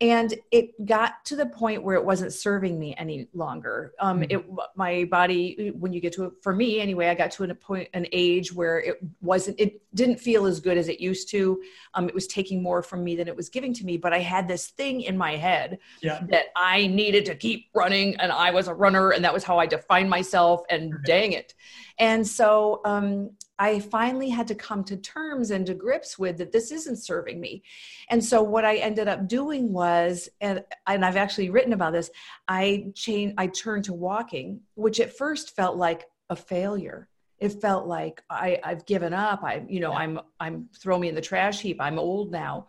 And 0.00 0.34
it 0.50 0.86
got 0.86 1.24
to 1.26 1.36
the 1.36 1.46
point 1.46 1.82
where 1.82 1.94
it 1.94 2.04
wasn't 2.04 2.32
serving 2.32 2.78
me 2.78 2.94
any 2.98 3.28
longer. 3.32 3.92
Um, 4.00 4.20
mm-hmm. 4.20 4.30
It 4.30 4.44
my 4.74 5.04
body, 5.04 5.72
when 5.78 5.92
you 5.92 6.00
get 6.00 6.12
to 6.14 6.24
it, 6.24 6.32
for 6.42 6.52
me 6.52 6.80
anyway, 6.80 7.08
I 7.08 7.14
got 7.14 7.30
to 7.32 7.44
a 7.44 7.54
point, 7.54 7.88
an 7.94 8.06
age 8.10 8.52
where 8.52 8.80
it 8.80 8.98
wasn't, 9.22 9.58
it 9.60 9.80
didn't 9.94 10.18
feel 10.18 10.46
as 10.46 10.58
good 10.58 10.76
as 10.76 10.88
it 10.88 11.00
used 11.00 11.30
to. 11.30 11.62
Um, 11.94 12.08
it 12.08 12.14
was 12.14 12.26
taking 12.26 12.62
more 12.62 12.82
from 12.82 13.04
me 13.04 13.14
than 13.14 13.28
it 13.28 13.36
was 13.36 13.48
giving 13.48 13.72
to 13.74 13.84
me. 13.84 13.96
But 13.96 14.12
I 14.12 14.18
had 14.18 14.48
this 14.48 14.68
thing 14.68 15.02
in 15.02 15.16
my 15.16 15.36
head 15.36 15.78
yeah. 16.02 16.22
that 16.30 16.46
I 16.56 16.88
needed 16.88 17.24
to 17.26 17.36
keep 17.36 17.66
running, 17.74 18.16
and 18.16 18.32
I 18.32 18.50
was 18.50 18.66
a 18.66 18.74
runner, 18.74 19.12
and 19.12 19.24
that 19.24 19.32
was 19.32 19.44
how 19.44 19.58
I 19.58 19.66
defined 19.66 20.10
myself. 20.10 20.62
And 20.70 20.92
dang 21.06 21.32
it, 21.32 21.54
and 21.98 22.26
so 22.26 22.80
um, 22.84 23.30
I 23.58 23.78
finally 23.78 24.28
had 24.28 24.48
to 24.48 24.54
come 24.54 24.82
to 24.84 24.96
terms 24.96 25.50
and 25.50 25.64
to 25.66 25.74
grips 25.74 26.18
with 26.18 26.38
that 26.38 26.52
this 26.52 26.70
isn't 26.70 26.96
serving 26.96 27.40
me. 27.40 27.62
And 28.10 28.24
so 28.24 28.42
what 28.42 28.64
I 28.64 28.76
ended 28.76 29.08
up 29.08 29.28
doing 29.28 29.72
was, 29.72 30.28
and, 30.40 30.64
and 30.86 31.04
I've 31.04 31.16
actually 31.16 31.50
written 31.50 31.72
about 31.72 31.92
this, 31.92 32.10
I 32.48 32.86
changed, 32.94 33.34
I 33.38 33.46
turned 33.46 33.84
to 33.84 33.92
walking, 33.92 34.60
which 34.74 35.00
at 35.00 35.16
first 35.16 35.54
felt 35.54 35.76
like 35.76 36.06
a 36.30 36.36
failure. 36.36 37.08
It 37.38 37.60
felt 37.60 37.86
like 37.86 38.22
I, 38.30 38.58
I've 38.64 38.86
given 38.86 39.12
up. 39.12 39.44
I, 39.44 39.64
you 39.68 39.80
know, 39.80 39.92
yeah. 39.92 39.98
I'm, 39.98 40.20
I'm 40.40 40.68
throw 40.76 40.98
me 40.98 41.08
in 41.08 41.14
the 41.14 41.20
trash 41.20 41.60
heap. 41.60 41.80
I'm 41.80 41.98
old 41.98 42.32
now 42.32 42.68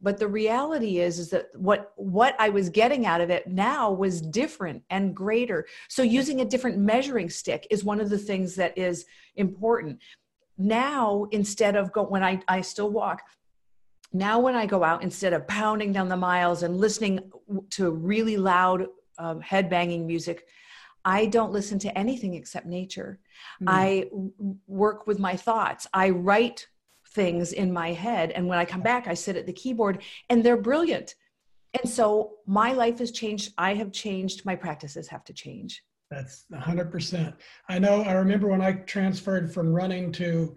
but 0.00 0.18
the 0.18 0.28
reality 0.28 0.98
is 0.98 1.18
is 1.18 1.30
that 1.30 1.48
what 1.54 1.92
what 1.96 2.34
i 2.38 2.48
was 2.48 2.68
getting 2.68 3.06
out 3.06 3.20
of 3.20 3.30
it 3.30 3.46
now 3.46 3.90
was 3.90 4.20
different 4.20 4.82
and 4.90 5.14
greater 5.14 5.66
so 5.88 6.02
using 6.02 6.40
a 6.40 6.44
different 6.44 6.78
measuring 6.78 7.28
stick 7.28 7.66
is 7.70 7.84
one 7.84 8.00
of 8.00 8.10
the 8.10 8.18
things 8.18 8.54
that 8.54 8.76
is 8.76 9.06
important 9.36 9.98
now 10.56 11.26
instead 11.30 11.76
of 11.76 11.92
go 11.92 12.02
when 12.02 12.22
i 12.22 12.40
i 12.48 12.60
still 12.60 12.90
walk 12.90 13.22
now 14.12 14.38
when 14.38 14.54
i 14.54 14.66
go 14.66 14.82
out 14.84 15.02
instead 15.02 15.32
of 15.32 15.46
pounding 15.48 15.92
down 15.92 16.08
the 16.08 16.16
miles 16.16 16.62
and 16.62 16.76
listening 16.76 17.18
to 17.70 17.90
really 17.90 18.36
loud 18.36 18.86
um, 19.18 19.40
head 19.40 19.68
banging 19.68 20.06
music 20.06 20.46
I 21.04 21.24
don't 21.24 21.52
listen 21.52 21.78
to 21.78 21.98
anything 21.98 22.34
except 22.34 22.66
nature. 22.66 23.18
Mm. 23.62 23.66
I 23.66 24.04
work 24.66 25.06
with 25.06 25.18
my 25.18 25.36
thoughts. 25.36 25.86
I 25.94 26.10
write 26.10 26.66
things 27.12 27.52
in 27.52 27.72
my 27.72 27.92
head. 27.92 28.30
And 28.32 28.46
when 28.46 28.58
I 28.58 28.64
come 28.64 28.80
back, 28.80 29.06
I 29.06 29.14
sit 29.14 29.36
at 29.36 29.46
the 29.46 29.52
keyboard 29.52 30.02
and 30.28 30.44
they're 30.44 30.56
brilliant. 30.56 31.14
And 31.80 31.90
so 31.90 32.36
my 32.46 32.72
life 32.72 32.98
has 32.98 33.10
changed. 33.10 33.52
I 33.58 33.74
have 33.74 33.92
changed. 33.92 34.44
My 34.44 34.56
practices 34.56 35.08
have 35.08 35.24
to 35.24 35.32
change. 35.32 35.82
That's 36.10 36.46
100%. 36.52 37.34
I 37.68 37.78
know, 37.78 38.02
I 38.02 38.12
remember 38.12 38.48
when 38.48 38.62
I 38.62 38.72
transferred 38.72 39.52
from 39.52 39.72
running 39.72 40.10
to, 40.12 40.56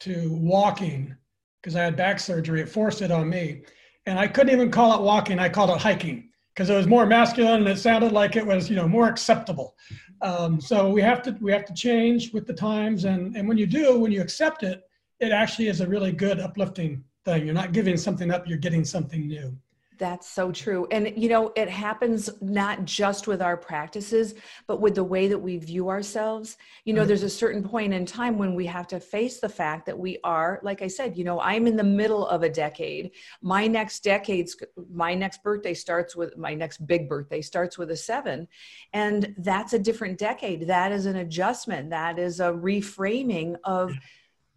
to 0.00 0.32
walking, 0.32 1.14
because 1.60 1.74
I 1.74 1.82
had 1.82 1.96
back 1.96 2.20
surgery, 2.20 2.60
it 2.60 2.68
forced 2.68 3.02
it 3.02 3.10
on 3.10 3.28
me. 3.28 3.62
And 4.06 4.18
I 4.18 4.28
couldn't 4.28 4.52
even 4.52 4.70
call 4.70 4.94
it 4.94 5.02
walking, 5.02 5.38
I 5.38 5.48
called 5.48 5.70
it 5.70 5.80
hiking 5.80 6.28
because 6.54 6.70
it 6.70 6.76
was 6.76 6.86
more 6.86 7.06
masculine 7.06 7.60
and 7.60 7.68
it 7.68 7.78
sounded 7.78 8.12
like 8.12 8.36
it 8.36 8.46
was, 8.46 8.70
you 8.70 8.76
know, 8.76 8.86
more 8.86 9.08
acceptable. 9.08 9.74
Um, 10.22 10.60
so 10.60 10.88
we 10.88 11.02
have 11.02 11.22
to 11.22 11.36
we 11.40 11.52
have 11.52 11.64
to 11.66 11.74
change 11.74 12.32
with 12.32 12.46
the 12.46 12.54
times, 12.54 13.04
and 13.04 13.36
and 13.36 13.48
when 13.48 13.58
you 13.58 13.66
do, 13.66 13.98
when 13.98 14.12
you 14.12 14.22
accept 14.22 14.62
it, 14.62 14.82
it 15.24 15.32
actually 15.32 15.68
is 15.68 15.80
a 15.80 15.86
really 15.86 16.12
good 16.12 16.38
uplifting 16.38 17.02
thing. 17.24 17.44
You're 17.44 17.54
not 17.54 17.72
giving 17.72 17.96
something 17.96 18.30
up, 18.30 18.46
you're 18.46 18.58
getting 18.58 18.84
something 18.84 19.26
new. 19.26 19.56
That's 19.96 20.28
so 20.28 20.50
true. 20.50 20.88
And, 20.90 21.12
you 21.16 21.28
know, 21.28 21.52
it 21.54 21.70
happens 21.70 22.28
not 22.42 22.84
just 22.84 23.28
with 23.28 23.40
our 23.40 23.56
practices, 23.56 24.34
but 24.66 24.80
with 24.80 24.96
the 24.96 25.04
way 25.04 25.28
that 25.28 25.38
we 25.38 25.56
view 25.56 25.88
ourselves. 25.88 26.56
You 26.84 26.94
know, 26.94 27.02
mm-hmm. 27.02 27.08
there's 27.08 27.22
a 27.22 27.30
certain 27.30 27.62
point 27.62 27.94
in 27.94 28.04
time 28.04 28.36
when 28.36 28.56
we 28.56 28.66
have 28.66 28.88
to 28.88 28.98
face 28.98 29.38
the 29.38 29.48
fact 29.48 29.86
that 29.86 29.96
we 29.96 30.18
are, 30.24 30.58
like 30.64 30.82
I 30.82 30.88
said, 30.88 31.16
you 31.16 31.22
know, 31.22 31.40
I'm 31.40 31.68
in 31.68 31.76
the 31.76 31.84
middle 31.84 32.26
of 32.26 32.42
a 32.42 32.48
decade. 32.48 33.12
My 33.40 33.68
next 33.68 34.02
decade's, 34.02 34.56
my 34.92 35.14
next 35.14 35.44
birthday 35.44 35.74
starts 35.74 36.16
with, 36.16 36.36
my 36.36 36.54
next 36.54 36.84
big 36.88 37.08
birthday 37.08 37.40
starts 37.40 37.78
with 37.78 37.92
a 37.92 37.96
seven. 37.96 38.48
And 38.92 39.32
that's 39.38 39.74
a 39.74 39.78
different 39.78 40.18
decade. 40.18 40.66
That 40.66 40.90
is 40.90 41.06
an 41.06 41.16
adjustment. 41.16 41.90
That 41.90 42.18
is 42.18 42.40
a 42.40 42.50
reframing 42.50 43.54
of, 43.62 43.92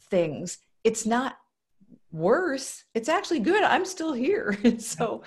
things. 0.10 0.60
It's 0.84 1.06
not 1.06 1.38
worse. 2.12 2.84
It's 2.94 3.10
actually 3.10 3.40
good. 3.40 3.64
I'm 3.64 3.86
still 3.86 4.14
here. 4.14 4.58
So 4.80 5.24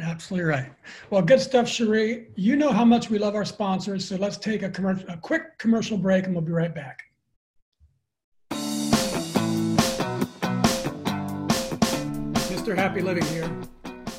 absolutely 0.00 0.48
right. 0.48 0.72
Well 1.10 1.22
good 1.22 1.40
stuff 1.40 1.66
Sheree. 1.66 2.26
You 2.36 2.56
know 2.56 2.70
how 2.72 2.84
much 2.84 3.10
we 3.10 3.18
love 3.18 3.34
our 3.34 3.44
sponsors 3.44 4.06
so 4.06 4.16
let's 4.16 4.36
take 4.36 4.62
a, 4.62 4.70
commercial, 4.70 5.08
a 5.08 5.16
quick 5.16 5.58
commercial 5.58 5.98
break 5.98 6.26
and 6.26 6.34
we'll 6.34 6.44
be 6.44 6.52
right 6.52 6.74
back. 6.74 7.02
Mr 12.52 12.76
happy 12.76 13.00
living 13.00 13.24
here. 13.26 13.50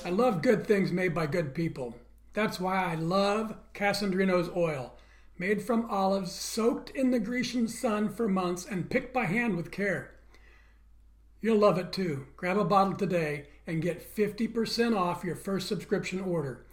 I 0.03 0.09
love 0.09 0.41
good 0.41 0.67
things 0.67 0.91
made 0.91 1.13
by 1.13 1.27
good 1.27 1.53
people. 1.53 1.95
That's 2.33 2.59
why 2.59 2.83
i 2.91 2.95
love 2.95 3.55
Kasandrinos 3.73 4.55
oil 4.57 4.93
made 5.37 5.61
from 5.61 5.89
olives 5.89 6.31
soaked 6.31 6.89
in 6.91 7.11
the 7.11 7.19
Grecian 7.19 7.67
sun 7.67 8.09
for 8.09 8.27
months 8.27 8.65
and 8.65 8.89
picked 8.89 9.13
by 9.13 9.25
hand 9.25 9.55
with 9.55 9.71
care. 9.71 10.11
You'll 11.41 11.57
love 11.57 11.77
it 11.77 11.91
too. 11.91 12.27
Grab 12.37 12.57
a 12.57 12.63
bottle 12.63 12.93
today 12.93 13.47
and 13.67 13.81
get 13.81 14.15
50% 14.15 14.97
off 14.97 15.23
your 15.23 15.35
first 15.35 15.67
subscription 15.67 16.21
order. 16.21 16.65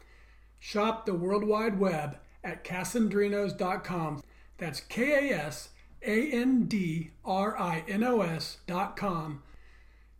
Shop 0.58 1.06
the 1.06 1.14
World 1.14 1.44
Wide 1.44 1.78
Web 1.78 2.18
at 2.44 2.64
kasandrinos.com. 2.64 4.22
That's 4.58 4.80
K 4.80 5.30
A 5.30 5.36
S 5.36 5.70
A 6.02 6.30
N 6.30 6.66
D 6.66 7.12
R 7.24 7.58
I 7.58 7.82
N 7.88 8.04
O 8.04 8.20
S.com. 8.20 9.42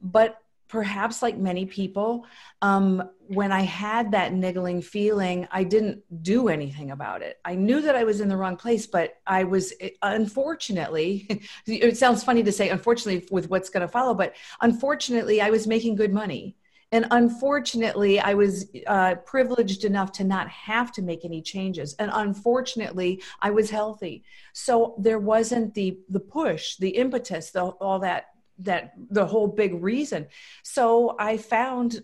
But 0.00 0.38
perhaps 0.68 1.22
like 1.22 1.36
many 1.36 1.64
people 1.64 2.26
um, 2.62 3.08
when 3.28 3.52
i 3.52 3.60
had 3.60 4.12
that 4.12 4.32
niggling 4.32 4.82
feeling 4.82 5.46
i 5.50 5.62
didn't 5.62 6.02
do 6.22 6.48
anything 6.48 6.90
about 6.90 7.22
it 7.22 7.38
i 7.44 7.54
knew 7.54 7.80
that 7.80 7.94
i 7.94 8.04
was 8.04 8.20
in 8.20 8.28
the 8.28 8.36
wrong 8.36 8.56
place 8.56 8.86
but 8.86 9.14
i 9.26 9.44
was 9.44 9.72
eh, 9.80 9.90
unfortunately 10.02 11.42
it 11.66 11.96
sounds 11.96 12.24
funny 12.24 12.42
to 12.42 12.52
say 12.52 12.68
unfortunately 12.68 13.26
with 13.30 13.48
what's 13.48 13.70
going 13.70 13.80
to 13.80 13.88
follow 13.88 14.14
but 14.14 14.34
unfortunately 14.60 15.40
i 15.40 15.50
was 15.50 15.66
making 15.66 15.94
good 15.94 16.12
money 16.12 16.56
and 16.92 17.06
unfortunately 17.10 18.20
i 18.20 18.34
was 18.34 18.70
uh, 18.86 19.14
privileged 19.26 19.84
enough 19.84 20.12
to 20.12 20.24
not 20.24 20.48
have 20.48 20.92
to 20.92 21.02
make 21.02 21.24
any 21.24 21.42
changes 21.42 21.94
and 21.98 22.10
unfortunately 22.14 23.22
i 23.40 23.50
was 23.50 23.70
healthy 23.70 24.22
so 24.52 24.94
there 24.98 25.18
wasn't 25.18 25.74
the 25.74 25.98
the 26.08 26.20
push 26.20 26.76
the 26.76 26.90
impetus 26.90 27.50
the, 27.50 27.62
all 27.62 27.98
that 27.98 28.26
that 28.58 28.92
the 29.10 29.26
whole 29.26 29.48
big 29.48 29.82
reason. 29.82 30.26
So 30.62 31.16
I 31.18 31.36
found 31.36 32.02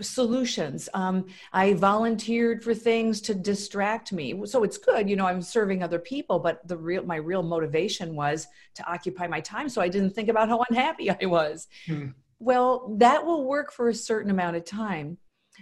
solutions. 0.00 0.88
Um, 0.94 1.26
I 1.52 1.74
volunteered 1.74 2.64
for 2.64 2.74
things 2.74 3.20
to 3.22 3.34
distract 3.34 4.12
me. 4.12 4.44
So 4.46 4.64
it's 4.64 4.78
good, 4.78 5.08
you 5.08 5.14
know, 5.14 5.26
I'm 5.26 5.42
serving 5.42 5.82
other 5.82 6.00
people, 6.00 6.40
but 6.40 6.66
the 6.66 6.76
real, 6.76 7.04
my 7.04 7.16
real 7.16 7.44
motivation 7.44 8.16
was 8.16 8.48
to 8.74 8.90
occupy 8.90 9.28
my 9.28 9.40
time. 9.40 9.68
So 9.68 9.80
I 9.80 9.88
didn't 9.88 10.10
think 10.10 10.28
about 10.28 10.48
how 10.48 10.64
unhappy 10.68 11.10
I 11.10 11.26
was. 11.26 11.68
Hmm. 11.86 12.08
Well, 12.38 12.94
that 12.98 13.24
will 13.24 13.44
work 13.44 13.72
for 13.72 13.88
a 13.88 13.94
certain 13.94 14.30
amount 14.30 14.56
of 14.56 14.64
time. 14.64 15.18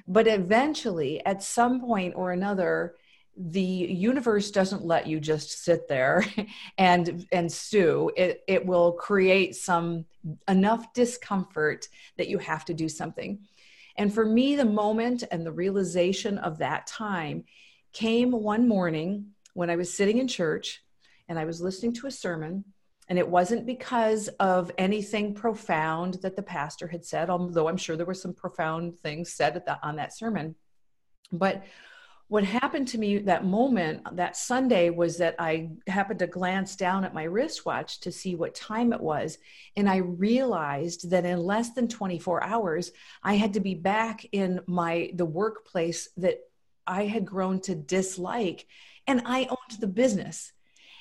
But 0.09 0.26
eventually, 0.26 1.25
at 1.25 1.43
some 1.43 1.81
point 1.81 2.14
or 2.16 2.33
another, 2.33 2.97
the 3.37 3.61
universe 3.61 4.50
doesn't 4.50 4.85
let 4.85 5.07
you 5.07 5.19
just 5.19 5.64
sit 5.64 5.88
there 5.88 6.25
and 6.78 7.26
and 7.33 7.50
stew 7.50 8.11
it 8.16 8.45
it 8.47 8.64
will 8.64 8.93
create 8.93 9.57
some 9.57 10.04
enough 10.47 10.93
discomfort 10.93 11.88
that 12.16 12.28
you 12.28 12.38
have 12.38 12.64
to 12.64 12.73
do 12.73 12.88
something 12.88 13.40
and 13.97 14.14
for 14.14 14.25
me 14.25 14.54
the 14.54 14.64
moment 14.64 15.25
and 15.33 15.45
the 15.45 15.52
realization 15.52 16.38
of 16.38 16.59
that 16.59 16.87
time 16.87 17.45
came 17.93 18.31
one 18.31 18.69
morning 18.69 19.26
when 19.54 19.69
i 19.69 19.75
was 19.75 19.93
sitting 19.93 20.19
in 20.19 20.28
church 20.28 20.85
and 21.28 21.37
i 21.37 21.45
was 21.45 21.61
listening 21.61 21.93
to 21.93 22.07
a 22.07 22.12
sermon 22.12 22.64
and 23.08 23.18
it 23.18 23.28
wasn't 23.28 23.66
because 23.66 24.28
of 24.40 24.70
anything 24.78 25.34
profound 25.34 26.14
that 26.23 26.37
the 26.37 26.42
pastor 26.42 26.88
had 26.88 27.04
said 27.04 27.30
although 27.30 27.68
i'm 27.68 27.76
sure 27.76 27.96
there 27.96 28.06
were 28.06 28.14
some 28.14 28.34
profound 28.34 28.99
things 29.00 29.32
said 29.32 29.54
the, 29.54 29.87
on 29.87 29.96
that 29.96 30.16
sermon. 30.16 30.54
But 31.32 31.64
what 32.28 32.44
happened 32.44 32.88
to 32.88 32.99
me 32.99 33.18
that 33.18 33.44
moment 33.44 34.02
that 34.16 34.37
sunday 34.37 34.88
was 34.88 35.18
that 35.18 35.34
i 35.38 35.68
happened 35.87 36.18
to 36.18 36.26
glance 36.26 36.75
down 36.75 37.04
at 37.04 37.12
my 37.12 37.25
wristwatch 37.25 38.00
to 38.00 38.11
see 38.11 38.34
what 38.34 38.54
time 38.54 38.92
it 38.92 39.00
was. 39.00 39.38
And 39.76 39.88
i 39.88 39.96
realized 39.96 41.11
that 41.11 41.26
in 41.26 41.38
less 41.38 41.75
than 41.75 41.88
24 41.88 42.42
hours 42.44 42.92
i 43.23 43.34
had 43.34 43.54
to 43.54 43.61
be 43.61 43.75
back 43.75 44.26
in 44.32 44.61
my 44.66 45.11
the 45.14 45.26
workplace 45.26 46.08
that 46.16 46.38
i 46.87 47.04
had 47.04 47.26
grown 47.26 47.61
to 47.62 47.75
dislike. 47.75 48.66
And 49.06 49.23
i 49.26 49.44
owned 49.44 49.80
the 49.80 49.87
business. 49.87 50.52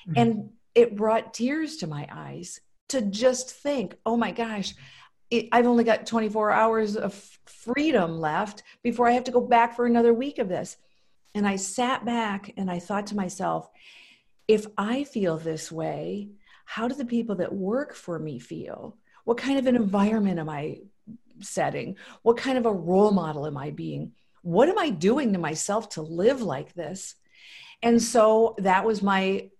Mm-hmm. 0.06 0.20
and 0.20 0.50
it 0.74 0.96
brought 0.96 1.34
tears 1.34 1.76
to 1.78 1.86
my 1.86 2.06
eyes 2.10 2.60
to 2.88 3.00
just 3.00 3.50
think 3.50 3.96
oh 4.04 4.16
my 4.16 4.30
gosh 4.30 4.74
it, 5.30 5.48
I've 5.52 5.66
only 5.66 5.84
got 5.84 6.06
24 6.06 6.52
hours 6.52 6.96
of 6.96 7.14
freedom 7.46 8.20
left 8.20 8.62
before 8.82 9.08
I 9.08 9.12
have 9.12 9.24
to 9.24 9.32
go 9.32 9.40
back 9.40 9.74
for 9.74 9.86
another 9.86 10.12
week 10.12 10.38
of 10.38 10.48
this. 10.48 10.76
And 11.34 11.46
I 11.46 11.56
sat 11.56 12.04
back 12.04 12.52
and 12.56 12.70
I 12.70 12.78
thought 12.78 13.08
to 13.08 13.16
myself, 13.16 13.68
if 14.46 14.66
I 14.78 15.04
feel 15.04 15.38
this 15.38 15.72
way, 15.72 16.28
how 16.64 16.88
do 16.88 16.94
the 16.94 17.04
people 17.04 17.36
that 17.36 17.52
work 17.52 17.94
for 17.94 18.18
me 18.18 18.38
feel? 18.38 18.96
What 19.24 19.38
kind 19.38 19.58
of 19.58 19.66
an 19.66 19.76
environment 19.76 20.38
am 20.38 20.48
I 20.48 20.80
setting? 21.40 21.96
What 22.22 22.36
kind 22.36 22.58
of 22.58 22.66
a 22.66 22.72
role 22.72 23.10
model 23.10 23.46
am 23.46 23.56
I 23.56 23.70
being? 23.70 24.12
What 24.42 24.68
am 24.68 24.78
I 24.78 24.90
doing 24.90 25.32
to 25.32 25.38
myself 25.38 25.88
to 25.90 26.02
live 26.02 26.42
like 26.42 26.74
this? 26.74 27.16
And 27.82 28.00
so 28.00 28.54
that 28.58 28.84
was 28.84 29.02
my 29.02 29.50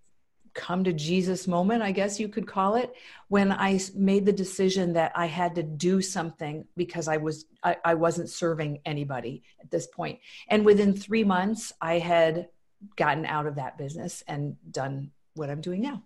come 0.55 0.85
to 0.85 0.93
Jesus 0.93 1.47
moment, 1.47 1.83
I 1.83 1.93
guess 1.93 2.19
you 2.19 2.29
could 2.29 2.47
call 2.47 2.77
it, 2.77 2.93
when 3.29 3.53
I 3.53 3.81
made 3.95 4.25
the 4.25 4.33
decision 4.33 4.93
that 4.95 5.13
I 5.15 5.27
had 5.27 5.55
to 5.57 5.63
do 5.63 6.01
something 6.01 6.65
because 6.77 7.09
I 7.09 7.17
was 7.17 7.47
I, 7.63 7.77
I 7.85 7.95
wasn't 7.95 8.31
serving 8.31 8.81
anybody 8.85 9.43
at 9.61 9.71
this 9.71 9.87
point. 9.87 10.21
And 10.49 10.65
within 10.65 10.95
three 10.95 11.25
months, 11.25 11.73
I 11.81 11.99
had 11.99 12.49
gotten 12.97 13.27
out 13.27 13.47
of 13.47 13.57
that 13.57 13.77
business 13.79 14.23
and 14.29 14.57
done 14.71 15.11
what 15.35 15.51
I'm 15.51 15.61
doing 15.61 15.83
now. 15.83 16.03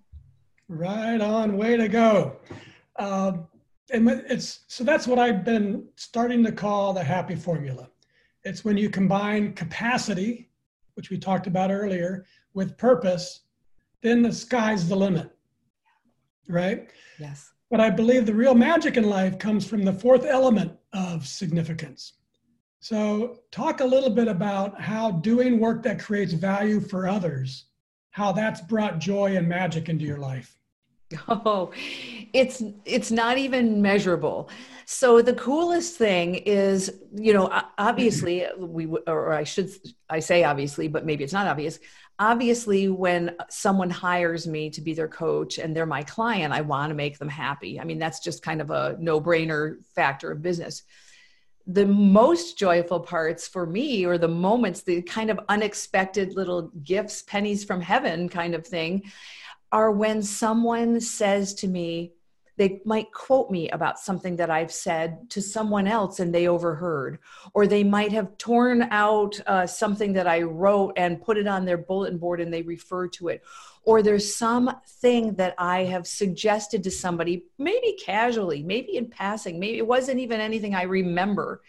Right 0.68 1.20
on, 1.20 1.56
way 1.56 1.76
to 1.76 1.88
go. 1.88 2.36
Um, 2.96 3.46
and 3.90 4.08
it's 4.08 4.60
so 4.68 4.84
that's 4.84 5.06
what 5.06 5.18
I've 5.18 5.44
been 5.44 5.86
starting 5.96 6.44
to 6.44 6.52
call 6.52 6.92
the 6.92 7.04
happy 7.04 7.36
formula. 7.36 7.88
It's 8.44 8.64
when 8.64 8.76
you 8.76 8.90
combine 8.90 9.54
capacity, 9.54 10.50
which 10.94 11.10
we 11.10 11.18
talked 11.18 11.46
about 11.46 11.70
earlier, 11.70 12.26
with 12.54 12.76
purpose 12.76 13.40
then 14.02 14.22
the 14.22 14.32
sky's 14.32 14.88
the 14.88 14.96
limit. 14.96 15.30
Right? 16.48 16.88
Yes. 17.18 17.52
But 17.70 17.80
I 17.80 17.90
believe 17.90 18.24
the 18.24 18.34
real 18.34 18.54
magic 18.54 18.96
in 18.96 19.04
life 19.04 19.38
comes 19.38 19.66
from 19.66 19.84
the 19.84 19.92
fourth 19.92 20.24
element 20.24 20.72
of 20.92 21.26
significance. 21.26 22.14
So, 22.80 23.40
talk 23.50 23.80
a 23.80 23.84
little 23.84 24.10
bit 24.10 24.28
about 24.28 24.80
how 24.80 25.10
doing 25.10 25.58
work 25.58 25.82
that 25.82 25.98
creates 25.98 26.32
value 26.32 26.80
for 26.80 27.08
others, 27.08 27.66
how 28.10 28.32
that's 28.32 28.60
brought 28.60 29.00
joy 29.00 29.36
and 29.36 29.48
magic 29.48 29.88
into 29.88 30.04
your 30.04 30.18
life. 30.18 30.58
Oh, 31.28 31.72
it's 32.32 32.62
it's 32.84 33.10
not 33.10 33.38
even 33.38 33.80
measurable. 33.80 34.50
So 34.84 35.22
the 35.22 35.32
coolest 35.34 35.96
thing 35.96 36.34
is, 36.34 37.00
you 37.14 37.32
know, 37.32 37.50
obviously 37.78 38.46
we 38.58 38.86
or 39.06 39.32
I 39.32 39.44
should 39.44 39.70
I 40.10 40.20
say 40.20 40.44
obviously, 40.44 40.86
but 40.88 41.06
maybe 41.06 41.24
it's 41.24 41.32
not 41.32 41.46
obvious 41.46 41.78
obviously 42.18 42.88
when 42.88 43.36
someone 43.48 43.90
hires 43.90 44.46
me 44.46 44.70
to 44.70 44.80
be 44.80 44.92
their 44.92 45.08
coach 45.08 45.58
and 45.58 45.74
they're 45.74 45.86
my 45.86 46.02
client 46.02 46.52
i 46.52 46.60
want 46.60 46.90
to 46.90 46.94
make 46.94 47.18
them 47.18 47.28
happy. 47.28 47.78
I 47.78 47.84
mean 47.84 47.98
that's 47.98 48.20
just 48.20 48.42
kind 48.42 48.60
of 48.60 48.70
a 48.70 48.96
no-brainer 48.98 49.76
factor 49.94 50.32
of 50.32 50.42
business. 50.42 50.82
The 51.66 51.86
most 51.86 52.58
joyful 52.58 53.00
parts 53.00 53.46
for 53.46 53.66
me 53.66 54.04
or 54.06 54.18
the 54.18 54.28
moments 54.28 54.82
the 54.82 55.02
kind 55.02 55.30
of 55.30 55.38
unexpected 55.48 56.34
little 56.34 56.72
gifts 56.82 57.22
pennies 57.22 57.64
from 57.64 57.80
heaven 57.80 58.28
kind 58.28 58.54
of 58.54 58.66
thing 58.66 59.04
are 59.70 59.92
when 59.92 60.22
someone 60.22 61.00
says 61.00 61.54
to 61.54 61.68
me 61.68 62.12
they 62.58 62.80
might 62.84 63.12
quote 63.12 63.50
me 63.50 63.70
about 63.70 64.00
something 64.00 64.34
that 64.36 64.50
I've 64.50 64.72
said 64.72 65.30
to 65.30 65.40
someone 65.40 65.86
else 65.86 66.18
and 66.18 66.34
they 66.34 66.48
overheard, 66.48 67.20
or 67.54 67.66
they 67.66 67.84
might 67.84 68.10
have 68.10 68.36
torn 68.36 68.82
out 68.90 69.40
uh, 69.46 69.66
something 69.66 70.12
that 70.14 70.26
I 70.26 70.42
wrote 70.42 70.94
and 70.96 71.22
put 71.22 71.38
it 71.38 71.46
on 71.46 71.64
their 71.64 71.78
bulletin 71.78 72.18
board 72.18 72.40
and 72.40 72.52
they 72.52 72.62
refer 72.62 73.06
to 73.08 73.28
it, 73.28 73.44
or 73.84 74.02
there's 74.02 74.34
something 74.34 75.36
that 75.36 75.54
I 75.56 75.84
have 75.84 76.06
suggested 76.06 76.82
to 76.82 76.90
somebody, 76.90 77.44
maybe 77.58 77.96
casually, 78.04 78.64
maybe 78.64 78.96
in 78.96 79.06
passing, 79.08 79.60
maybe 79.60 79.78
it 79.78 79.86
wasn't 79.86 80.18
even 80.18 80.40
anything 80.40 80.74
I 80.74 80.82
remember, 80.82 81.62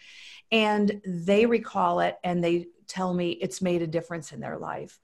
and 0.50 1.00
they 1.06 1.46
recall 1.46 2.00
it 2.00 2.18
and 2.24 2.42
they 2.42 2.66
tell 2.88 3.14
me 3.14 3.30
it's 3.30 3.62
made 3.62 3.80
a 3.80 3.86
difference 3.86 4.32
in 4.32 4.40
their 4.40 4.58
life. 4.58 4.98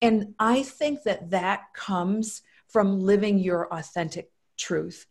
And 0.00 0.34
I 0.38 0.62
think 0.62 1.02
that 1.02 1.28
that 1.30 1.74
comes 1.74 2.40
from 2.68 3.00
living 3.02 3.38
your 3.38 3.70
authentic 3.72 4.30
truth 4.56 5.06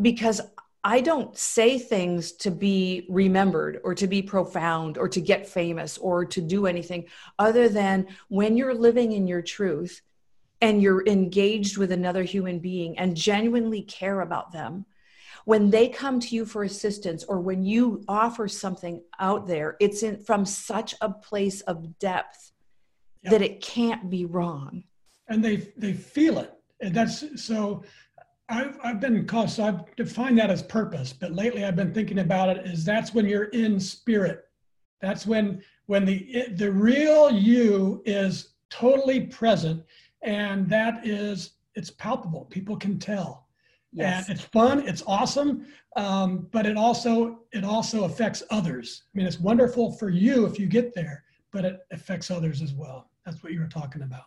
because 0.00 0.40
I 0.84 1.00
don't 1.00 1.36
say 1.36 1.80
things 1.80 2.30
to 2.32 2.50
be 2.52 3.06
remembered 3.08 3.80
or 3.82 3.94
to 3.96 4.06
be 4.06 4.22
profound 4.22 4.98
or 4.98 5.08
to 5.08 5.20
get 5.20 5.48
famous 5.48 5.98
or 5.98 6.24
to 6.26 6.40
do 6.40 6.66
anything 6.66 7.06
other 7.40 7.68
than 7.68 8.06
when 8.28 8.56
you're 8.56 8.74
living 8.74 9.10
in 9.10 9.26
your 9.26 9.42
truth 9.42 10.00
and 10.60 10.80
you're 10.80 11.04
engaged 11.06 11.76
with 11.76 11.90
another 11.90 12.22
human 12.22 12.60
being 12.60 12.96
and 12.98 13.16
genuinely 13.16 13.82
care 13.82 14.20
about 14.20 14.52
them. 14.52 14.86
When 15.44 15.70
they 15.70 15.88
come 15.88 16.20
to 16.20 16.34
you 16.34 16.44
for 16.44 16.62
assistance 16.62 17.24
or 17.24 17.40
when 17.40 17.64
you 17.64 18.04
offer 18.06 18.46
something 18.46 19.02
out 19.18 19.46
there, 19.46 19.76
it's 19.80 20.02
in 20.02 20.22
from 20.22 20.44
such 20.44 20.94
a 21.00 21.10
place 21.10 21.62
of 21.62 21.98
depth 21.98 22.52
yep. 23.22 23.32
that 23.32 23.42
it 23.42 23.60
can't 23.60 24.08
be 24.08 24.24
wrong. 24.24 24.84
And 25.28 25.44
they 25.44 25.56
they 25.76 25.92
feel 25.92 26.38
it. 26.38 26.52
And 26.80 26.94
that's 26.94 27.24
so 27.44 27.84
I've, 28.48 28.78
I've 28.82 29.00
been 29.00 29.26
called, 29.26 29.50
so 29.50 29.64
I've 29.64 29.96
defined 29.96 30.38
that 30.38 30.50
as 30.50 30.62
purpose, 30.62 31.12
but 31.12 31.32
lately 31.32 31.64
I've 31.64 31.76
been 31.76 31.92
thinking 31.92 32.20
about 32.20 32.48
it 32.48 32.66
is 32.66 32.84
that's 32.84 33.12
when 33.12 33.26
you're 33.26 33.44
in 33.44 33.80
spirit. 33.80 34.44
That's 35.00 35.26
when, 35.26 35.62
when 35.86 36.04
the, 36.04 36.46
the 36.54 36.70
real 36.70 37.30
you 37.30 38.02
is 38.06 38.54
totally 38.70 39.22
present. 39.22 39.82
And 40.22 40.68
that 40.70 41.06
is 41.06 41.52
it's 41.74 41.90
palpable. 41.90 42.46
People 42.46 42.76
can 42.76 42.98
tell. 42.98 43.46
Yes. 43.92 44.28
And 44.28 44.36
it's 44.36 44.46
fun. 44.46 44.88
It's 44.88 45.02
awesome. 45.06 45.66
Um, 45.96 46.48
but 46.52 46.66
it 46.66 46.76
also 46.76 47.40
it 47.52 47.64
also 47.64 48.04
affects 48.04 48.42
others. 48.50 49.04
I 49.06 49.18
mean, 49.18 49.26
it's 49.26 49.40
wonderful 49.40 49.92
for 49.92 50.08
you 50.08 50.46
if 50.46 50.58
you 50.58 50.66
get 50.66 50.94
there, 50.94 51.24
but 51.52 51.64
it 51.64 51.80
affects 51.90 52.30
others 52.30 52.60
as 52.62 52.74
well. 52.74 53.10
That's 53.24 53.42
what 53.42 53.52
you 53.52 53.60
were 53.60 53.68
talking 53.68 54.02
about 54.02 54.24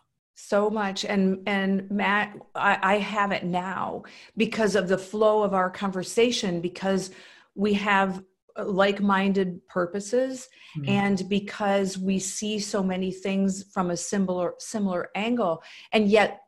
so 0.48 0.70
much 0.70 1.04
and 1.04 1.42
and 1.46 1.90
matt 1.90 2.36
I, 2.54 2.78
I, 2.82 2.96
have 2.96 3.32
it 3.32 3.44
now 3.44 4.02
because 4.36 4.74
of 4.74 4.88
the 4.88 4.98
flow 4.98 5.42
of 5.42 5.54
our 5.54 5.70
conversation 5.70 6.60
because 6.60 7.10
we 7.54 7.74
have 7.74 8.22
like-minded 8.56 9.66
purposes 9.68 10.48
mm-hmm. 10.76 10.88
and 10.88 11.28
because 11.28 11.98
we 11.98 12.18
see 12.18 12.58
so 12.58 12.82
many 12.82 13.10
things 13.10 13.64
from 13.72 13.90
a 13.90 13.96
similar 13.96 14.54
similar 14.58 15.10
angle. 15.14 15.62
And 15.92 16.08
yet 16.08 16.40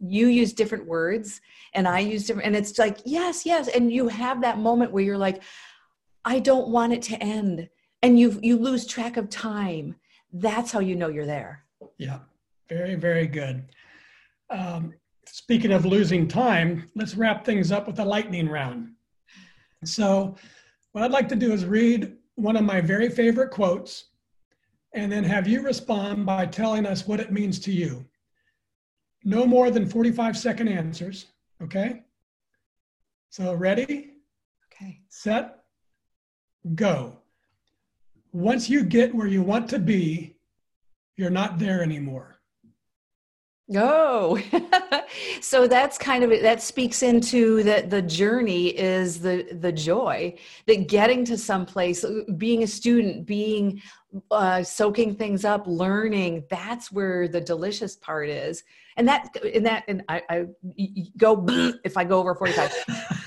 you 0.00 0.26
use 0.28 0.52
different 0.52 0.86
words 0.86 1.40
and 1.74 1.86
i 1.86 2.00
use 2.00 2.26
different 2.26 2.46
and 2.46 2.56
it's 2.56 2.78
like 2.78 2.98
yes 3.04 3.46
yes. 3.46 3.68
And 3.68 3.92
you 3.92 4.08
have 4.08 4.40
that 4.42 4.58
moment 4.58 4.92
where 4.92 5.04
you're 5.04 5.18
like 5.18 5.42
i 6.24 6.38
don't 6.38 6.68
want 6.68 6.92
it 6.92 7.02
to 7.02 7.22
end. 7.22 7.68
And 8.02 8.18
you 8.18 8.38
you 8.42 8.56
lose 8.56 8.86
track 8.86 9.16
of 9.16 9.28
time. 9.28 9.96
That's 10.32 10.72
how 10.72 10.80
you 10.80 10.96
know 10.96 11.08
you're 11.08 11.26
there. 11.26 11.64
Yeah 11.98 12.20
very 12.70 12.94
very 12.94 13.26
good 13.26 13.62
um, 14.48 14.94
speaking 15.26 15.72
of 15.72 15.84
losing 15.84 16.26
time 16.26 16.88
let's 16.96 17.14
wrap 17.14 17.44
things 17.44 17.70
up 17.70 17.86
with 17.86 17.98
a 17.98 18.04
lightning 18.04 18.48
round 18.48 18.92
so 19.84 20.34
what 20.92 21.04
I'd 21.04 21.10
like 21.10 21.28
to 21.28 21.36
do 21.36 21.52
is 21.52 21.64
read 21.64 22.16
one 22.36 22.56
of 22.56 22.64
my 22.64 22.80
very 22.80 23.08
favorite 23.08 23.50
quotes 23.50 24.06
and 24.92 25.10
then 25.10 25.24
have 25.24 25.46
you 25.46 25.62
respond 25.62 26.26
by 26.26 26.46
telling 26.46 26.84
us 26.84 27.06
what 27.06 27.20
it 27.20 27.32
means 27.32 27.58
to 27.60 27.72
you. 27.72 28.04
No 29.22 29.46
more 29.46 29.70
than 29.70 29.86
45 29.86 30.36
second 30.36 30.68
answers, 30.68 31.26
okay? 31.62 32.02
So, 33.28 33.54
ready? 33.54 34.14
Okay. 34.66 35.00
Set, 35.08 35.58
go. 36.74 37.18
Once 38.32 38.68
you 38.68 38.82
get 38.82 39.14
where 39.14 39.26
you 39.26 39.42
want 39.42 39.68
to 39.70 39.78
be, 39.78 40.36
you're 41.16 41.30
not 41.30 41.58
there 41.58 41.82
anymore. 41.82 42.39
Oh, 43.76 44.40
so 45.40 45.68
that's 45.68 45.96
kind 45.96 46.24
of 46.24 46.32
it. 46.32 46.42
That 46.42 46.60
speaks 46.60 47.02
into 47.02 47.62
that 47.62 47.88
the 47.88 48.02
journey 48.02 48.68
is 48.68 49.20
the 49.20 49.46
the 49.60 49.70
joy 49.70 50.36
that 50.66 50.88
getting 50.88 51.24
to 51.26 51.38
some 51.38 51.66
place, 51.66 52.02
uh, 52.02 52.22
being 52.36 52.64
a 52.64 52.66
student, 52.66 53.26
being 53.26 53.80
uh, 54.32 54.64
soaking 54.64 55.14
things 55.14 55.44
up, 55.44 55.66
learning. 55.68 56.44
That's 56.50 56.90
where 56.90 57.28
the 57.28 57.40
delicious 57.40 57.94
part 57.94 58.28
is, 58.28 58.64
and 58.96 59.06
that 59.06 59.28
and 59.54 59.64
that 59.66 59.84
and 59.86 60.02
I, 60.08 60.22
I 60.28 60.46
go 61.16 61.44
if 61.84 61.96
I 61.96 62.02
go 62.02 62.18
over 62.18 62.34
forty 62.34 62.52
five. 62.52 62.74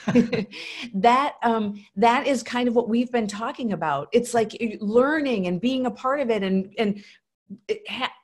that 0.94 1.36
um 1.44 1.82
that 1.96 2.28
is 2.28 2.44
kind 2.44 2.68
of 2.68 2.76
what 2.76 2.90
we've 2.90 3.12
been 3.12 3.26
talking 3.26 3.72
about 3.72 4.10
it's 4.12 4.34
like 4.34 4.52
learning 4.82 5.48
and 5.48 5.62
being 5.62 5.86
a 5.86 5.92
part 5.92 6.20
of 6.20 6.30
it 6.30 6.44
and 6.44 6.74
and 6.78 7.02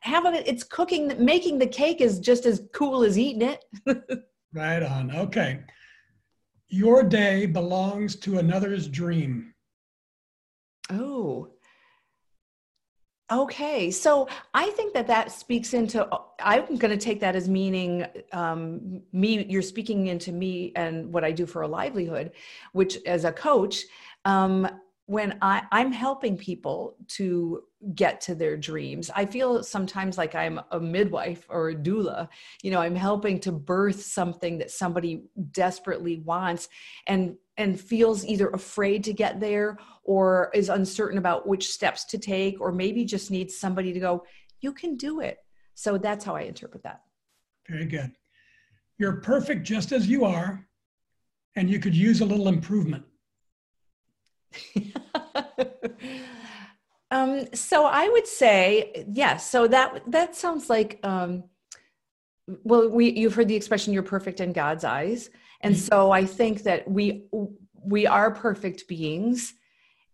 having 0.01 0.35
it 0.35 0.47
it's 0.47 0.63
cooking 0.63 1.13
making 1.23 1.59
the 1.59 1.67
cake 1.67 2.01
is 2.01 2.19
just 2.19 2.45
as 2.45 2.63
cool 2.73 3.03
as 3.03 3.17
eating 3.17 3.41
it. 3.41 3.65
Right 4.53 4.81
on. 4.81 5.15
Okay. 5.15 5.61
Your 6.69 7.03
day 7.03 7.45
belongs 7.45 8.15
to 8.17 8.39
another's 8.39 8.87
dream. 8.87 9.53
Oh. 10.89 11.49
Okay. 13.31 13.91
So 13.91 14.27
i 14.55 14.69
think 14.71 14.93
that 14.93 15.05
that 15.07 15.31
speaks 15.31 15.75
into 15.75 16.07
i'm 16.41 16.77
going 16.77 16.97
to 16.97 16.97
take 16.97 17.19
that 17.19 17.35
as 17.35 17.47
meaning 17.47 18.05
um, 18.31 19.01
me 19.13 19.45
you're 19.47 19.61
speaking 19.61 20.07
into 20.07 20.31
me 20.31 20.71
and 20.75 21.13
what 21.13 21.23
i 21.23 21.31
do 21.31 21.45
for 21.45 21.61
a 21.61 21.67
livelihood 21.67 22.31
which 22.73 22.97
as 23.05 23.25
a 23.25 23.31
coach 23.31 23.83
um, 24.25 24.67
when 25.05 25.37
I, 25.41 25.61
i'm 25.71 25.91
helping 25.91 26.37
people 26.37 26.95
to 27.09 27.63
get 27.95 28.19
to 28.21 28.35
their 28.35 28.57
dreams. 28.57 29.09
I 29.15 29.25
feel 29.25 29.63
sometimes 29.63 30.17
like 30.17 30.35
I'm 30.35 30.59
a 30.71 30.79
midwife 30.79 31.45
or 31.49 31.69
a 31.69 31.75
doula. 31.75 32.27
You 32.61 32.71
know, 32.71 32.81
I'm 32.81 32.95
helping 32.95 33.39
to 33.41 33.51
birth 33.51 34.01
something 34.01 34.57
that 34.57 34.71
somebody 34.71 35.23
desperately 35.51 36.19
wants 36.19 36.67
and 37.07 37.35
and 37.57 37.79
feels 37.79 38.25
either 38.25 38.49
afraid 38.49 39.03
to 39.03 39.13
get 39.13 39.39
there 39.39 39.77
or 40.03 40.49
is 40.53 40.69
uncertain 40.69 41.17
about 41.17 41.45
which 41.45 41.69
steps 41.69 42.05
to 42.05 42.17
take 42.17 42.59
or 42.61 42.71
maybe 42.71 43.03
just 43.03 43.31
needs 43.31 43.57
somebody 43.57 43.91
to 43.91 43.99
go, 43.99 44.23
you 44.61 44.71
can 44.71 44.95
do 44.95 45.19
it. 45.19 45.39
So 45.73 45.97
that's 45.97 46.23
how 46.23 46.35
I 46.35 46.41
interpret 46.41 46.83
that. 46.83 47.01
Very 47.67 47.85
good. 47.85 48.11
You're 48.97 49.17
perfect 49.17 49.63
just 49.63 49.91
as 49.91 50.07
you 50.07 50.23
are 50.25 50.65
and 51.55 51.69
you 51.69 51.79
could 51.79 51.95
use 51.95 52.21
a 52.21 52.25
little 52.25 52.47
improvement. 52.47 53.03
Um, 57.11 57.47
so 57.53 57.85
I 57.85 58.07
would 58.07 58.27
say 58.27 59.05
yes. 59.11 59.49
So 59.49 59.67
that 59.67 60.03
that 60.07 60.35
sounds 60.35 60.69
like 60.69 60.99
um, 61.03 61.43
well, 62.63 62.89
we 62.89 63.11
you've 63.11 63.33
heard 63.33 63.47
the 63.47 63.55
expression 63.55 63.93
"you're 63.93 64.03
perfect 64.03 64.39
in 64.39 64.53
God's 64.53 64.83
eyes," 64.83 65.29
and 65.61 65.73
mm-hmm. 65.75 65.81
so 65.81 66.11
I 66.11 66.25
think 66.25 66.63
that 66.63 66.89
we 66.89 67.25
we 67.73 68.05
are 68.05 68.31
perfect 68.31 68.87
beings, 68.87 69.53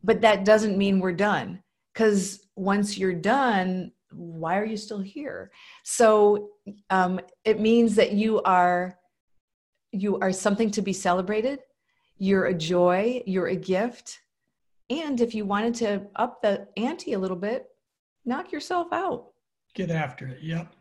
but 0.03 0.21
that 0.21 0.45
doesn't 0.45 0.77
mean 0.77 0.99
we're 0.99 1.13
done. 1.13 1.61
Because 1.93 2.45
once 2.55 2.97
you're 2.97 3.13
done, 3.13 3.91
why 4.11 4.57
are 4.57 4.65
you 4.65 4.77
still 4.77 4.99
here? 4.99 5.51
So 5.83 6.51
um, 6.89 7.19
it 7.43 7.59
means 7.59 7.95
that 7.95 8.13
you 8.13 8.41
are 8.43 8.97
you 9.91 10.17
are 10.19 10.31
something 10.31 10.71
to 10.71 10.81
be 10.81 10.93
celebrated. 10.93 11.59
You're 12.17 12.45
a 12.45 12.53
joy. 12.53 13.21
You're 13.25 13.47
a 13.47 13.55
gift 13.55 14.19
and 14.89 15.19
if 15.21 15.33
you 15.33 15.45
wanted 15.45 15.73
to 15.75 16.07
up 16.15 16.41
the 16.41 16.67
ante 16.77 17.13
a 17.13 17.19
little 17.19 17.37
bit, 17.37 17.67
knock 18.25 18.51
yourself 18.51 18.87
out. 18.91 19.27
Get 19.73 19.91
after 19.91 20.27
it. 20.27 20.41
Yep. 20.41 20.73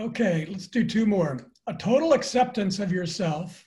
Okay, 0.00 0.46
let's 0.50 0.66
do 0.66 0.84
two 0.84 1.06
more. 1.06 1.38
A 1.66 1.74
total 1.74 2.14
acceptance 2.14 2.78
of 2.78 2.90
yourself 2.90 3.66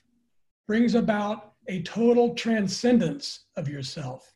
brings 0.66 0.94
about 0.94 1.52
a 1.68 1.82
total 1.82 2.34
transcendence 2.34 3.46
of 3.56 3.68
yourself. 3.68 4.34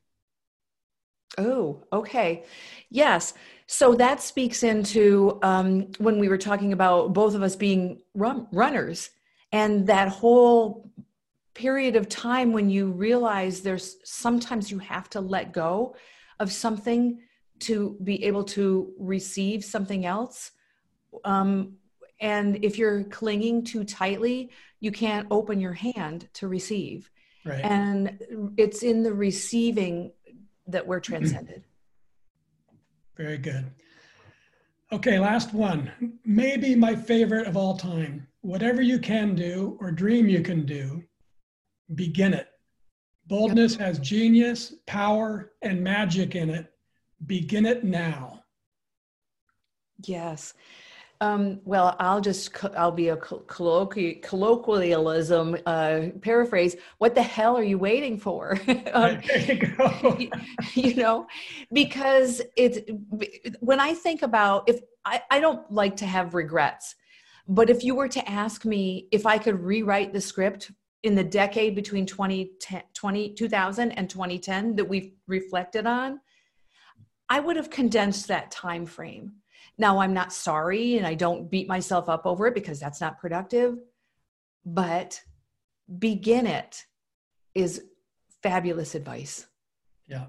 Oh, 1.37 1.85
okay. 1.93 2.45
Yes. 2.91 3.35
So 3.67 3.95
that 3.97 4.23
speaks 4.23 4.63
into 4.63 5.39
um, 5.43 5.89
when 5.99 6.19
we 6.19 6.29
were 6.29 6.39
talking 6.39 6.73
about 6.73 7.13
both 7.13 7.35
of 7.35 7.43
us 7.43 7.55
being 7.55 8.01
run- 8.15 8.47
runners 8.51 9.11
and 9.53 9.87
that 9.87 10.09
whole 10.09 10.91
period 11.59 11.97
of 11.97 12.09
time 12.09 12.53
when 12.53 12.71
you 12.71 12.87
realize 12.87 13.63
there's 13.63 13.97
sometimes 14.05 14.71
you 14.71 14.79
have 14.79 15.11
to 15.11 15.21
let 15.21 15.53
go 15.53 15.97
of 16.39 16.53
something 16.53 17.21
to 17.59 17.97
be 18.05 18.23
able 18.25 18.45
to 18.45 18.93
receive 18.97 19.65
something 19.65 20.07
else. 20.07 20.53
Um, 21.25 21.75
and 22.21 22.65
if 22.65 22.79
you're 22.79 23.03
clinging 23.05 23.65
too 23.65 23.83
tightly 23.83 24.51
you 24.79 24.93
can't 24.93 25.27
open 25.33 25.61
your 25.61 25.73
hand 25.73 26.29
to 26.35 26.47
receive. 26.47 27.11
Right. 27.45 27.65
and 27.65 28.19
it's 28.59 28.83
in 28.83 29.03
the 29.03 29.13
receiving 29.13 30.13
that 30.67 30.87
we're 30.87 31.01
transcended. 31.01 31.65
Very 33.17 33.39
good. 33.39 33.65
Okay 34.93 35.19
last 35.19 35.55
one. 35.55 35.91
Maybe 36.25 36.75
my 36.75 36.95
favorite 36.95 37.47
of 37.47 37.57
all 37.57 37.77
time. 37.77 38.27
Whatever 38.43 38.83
you 38.83 38.99
can 38.99 39.35
do 39.35 39.79
or 39.81 39.91
dream 39.91 40.29
you 40.29 40.43
can 40.43 40.67
do 40.67 41.03
begin 41.95 42.35
it. 42.35 42.49
Boldness 43.27 43.73
yep. 43.73 43.81
has 43.81 43.99
genius, 43.99 44.75
power, 44.87 45.53
and 45.63 45.83
magic 45.83 46.35
in 46.35 46.51
it. 46.51 46.73
Begin 47.27 47.67
it 47.67 47.85
now. 47.85 48.43
Yes. 50.05 50.55
Um, 51.21 51.61
well, 51.65 51.97
I'll 51.99 52.21
just, 52.21 52.65
I'll 52.77 52.93
be 52.93 53.09
a 53.09 53.17
colloqu- 53.17 54.23
colloquialism 54.23 55.57
uh, 55.67 56.01
paraphrase. 56.23 56.77
What 56.99 57.15
the 57.17 57.23
hell 57.23 57.57
are 57.57 57.63
you 57.65 57.77
waiting 57.77 58.19
for? 58.19 58.59
um, 58.93 59.21
you, 59.49 60.31
you, 60.75 60.95
know, 60.95 61.27
because 61.73 62.41
it's, 62.57 62.79
when 63.59 63.81
I 63.81 63.95
think 63.95 64.23
about, 64.23 64.69
if 64.69 64.81
I, 65.05 65.23
I 65.31 65.41
don't 65.41 65.71
like 65.73 65.97
to 65.97 66.07
have 66.07 66.35
regrets, 66.35 66.95
but 67.49 67.69
if 67.69 67.83
you 67.83 67.95
were 67.95 68.09
to 68.09 68.31
ask 68.31 68.65
me 68.65 69.09
if 69.11 69.27
I 69.27 69.39
could 69.39 69.61
rewrite 69.61 70.13
the 70.13 70.21
script 70.21 70.71
in 71.03 71.15
the 71.15 71.25
decade 71.25 71.75
between 71.75 72.07
2010, 72.07 72.83
20, 72.95 73.35
2000 73.35 73.93
and 73.93 74.11
2010 74.11 74.77
that 74.77 74.85
we've 74.85 75.13
reflected 75.27 75.87
on, 75.87 76.21
I 77.29 77.41
would 77.41 77.57
have 77.57 77.71
condensed 77.71 78.29
that 78.29 78.51
time 78.51 78.87
frame. 78.87 79.33
Now 79.77 80.01
I'm 80.01 80.13
not 80.13 80.33
sorry 80.33 80.99
and 80.99 81.07
I 81.07 81.15
don't 81.15 81.51
beat 81.51 81.69
myself 81.69 82.09
up 82.09 82.27
over 82.27 82.47
it 82.47 82.55
because 82.55 82.81
that's 82.81 83.01
not 83.01 83.21
productive, 83.21 83.77
but 84.65 85.21
begin 85.99 86.47
it 86.47 86.85
is 87.55 87.85
fabulous 88.43 88.95
advice. 88.95 89.47
Yeah. 90.09 90.27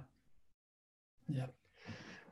Yeah. 1.27 1.47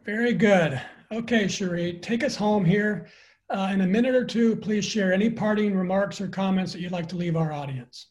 Very 0.06 0.34
good. 0.34 0.80
Okay, 1.12 1.46
Sheree, 1.46 2.02
take 2.02 2.24
us 2.24 2.36
home 2.36 2.66
here. 2.66 3.08
uh, 3.50 3.70
in 3.72 3.82
a 3.82 3.88
minute 3.88 4.14
or 4.14 4.26
two, 4.26 4.56
please 4.58 4.84
share 4.84 5.14
any 5.14 5.30
parting 5.30 5.76
remarks 5.76 6.20
or 6.20 6.28
comments 6.28 6.74
that 6.74 6.82
you'd 6.82 6.92
like 6.92 7.08
to 7.10 7.16
leave 7.16 7.36
our 7.38 7.54
audience. 7.54 8.08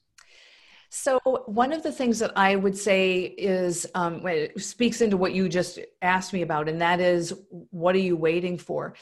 So, 0.99 1.21
one 1.45 1.75
of 1.75 1.83
the 1.83 1.93
things 1.93 2.19
that 2.21 2.33
I 2.37 2.57
would 2.57 2.77
say 2.77 3.35
is 3.37 3.87
um, 3.95 4.27
speaks 4.57 5.03
into 5.03 5.19
what 5.19 5.35
you 5.35 5.47
just 5.47 5.79
asked 6.01 6.33
me 6.33 6.41
about, 6.41 6.71
and 6.71 6.81
that 6.81 7.01
is 7.01 7.35
what 7.51 7.95
are 7.95 7.99
you 7.99 8.17
waiting 8.17 8.57
for? 8.57 8.95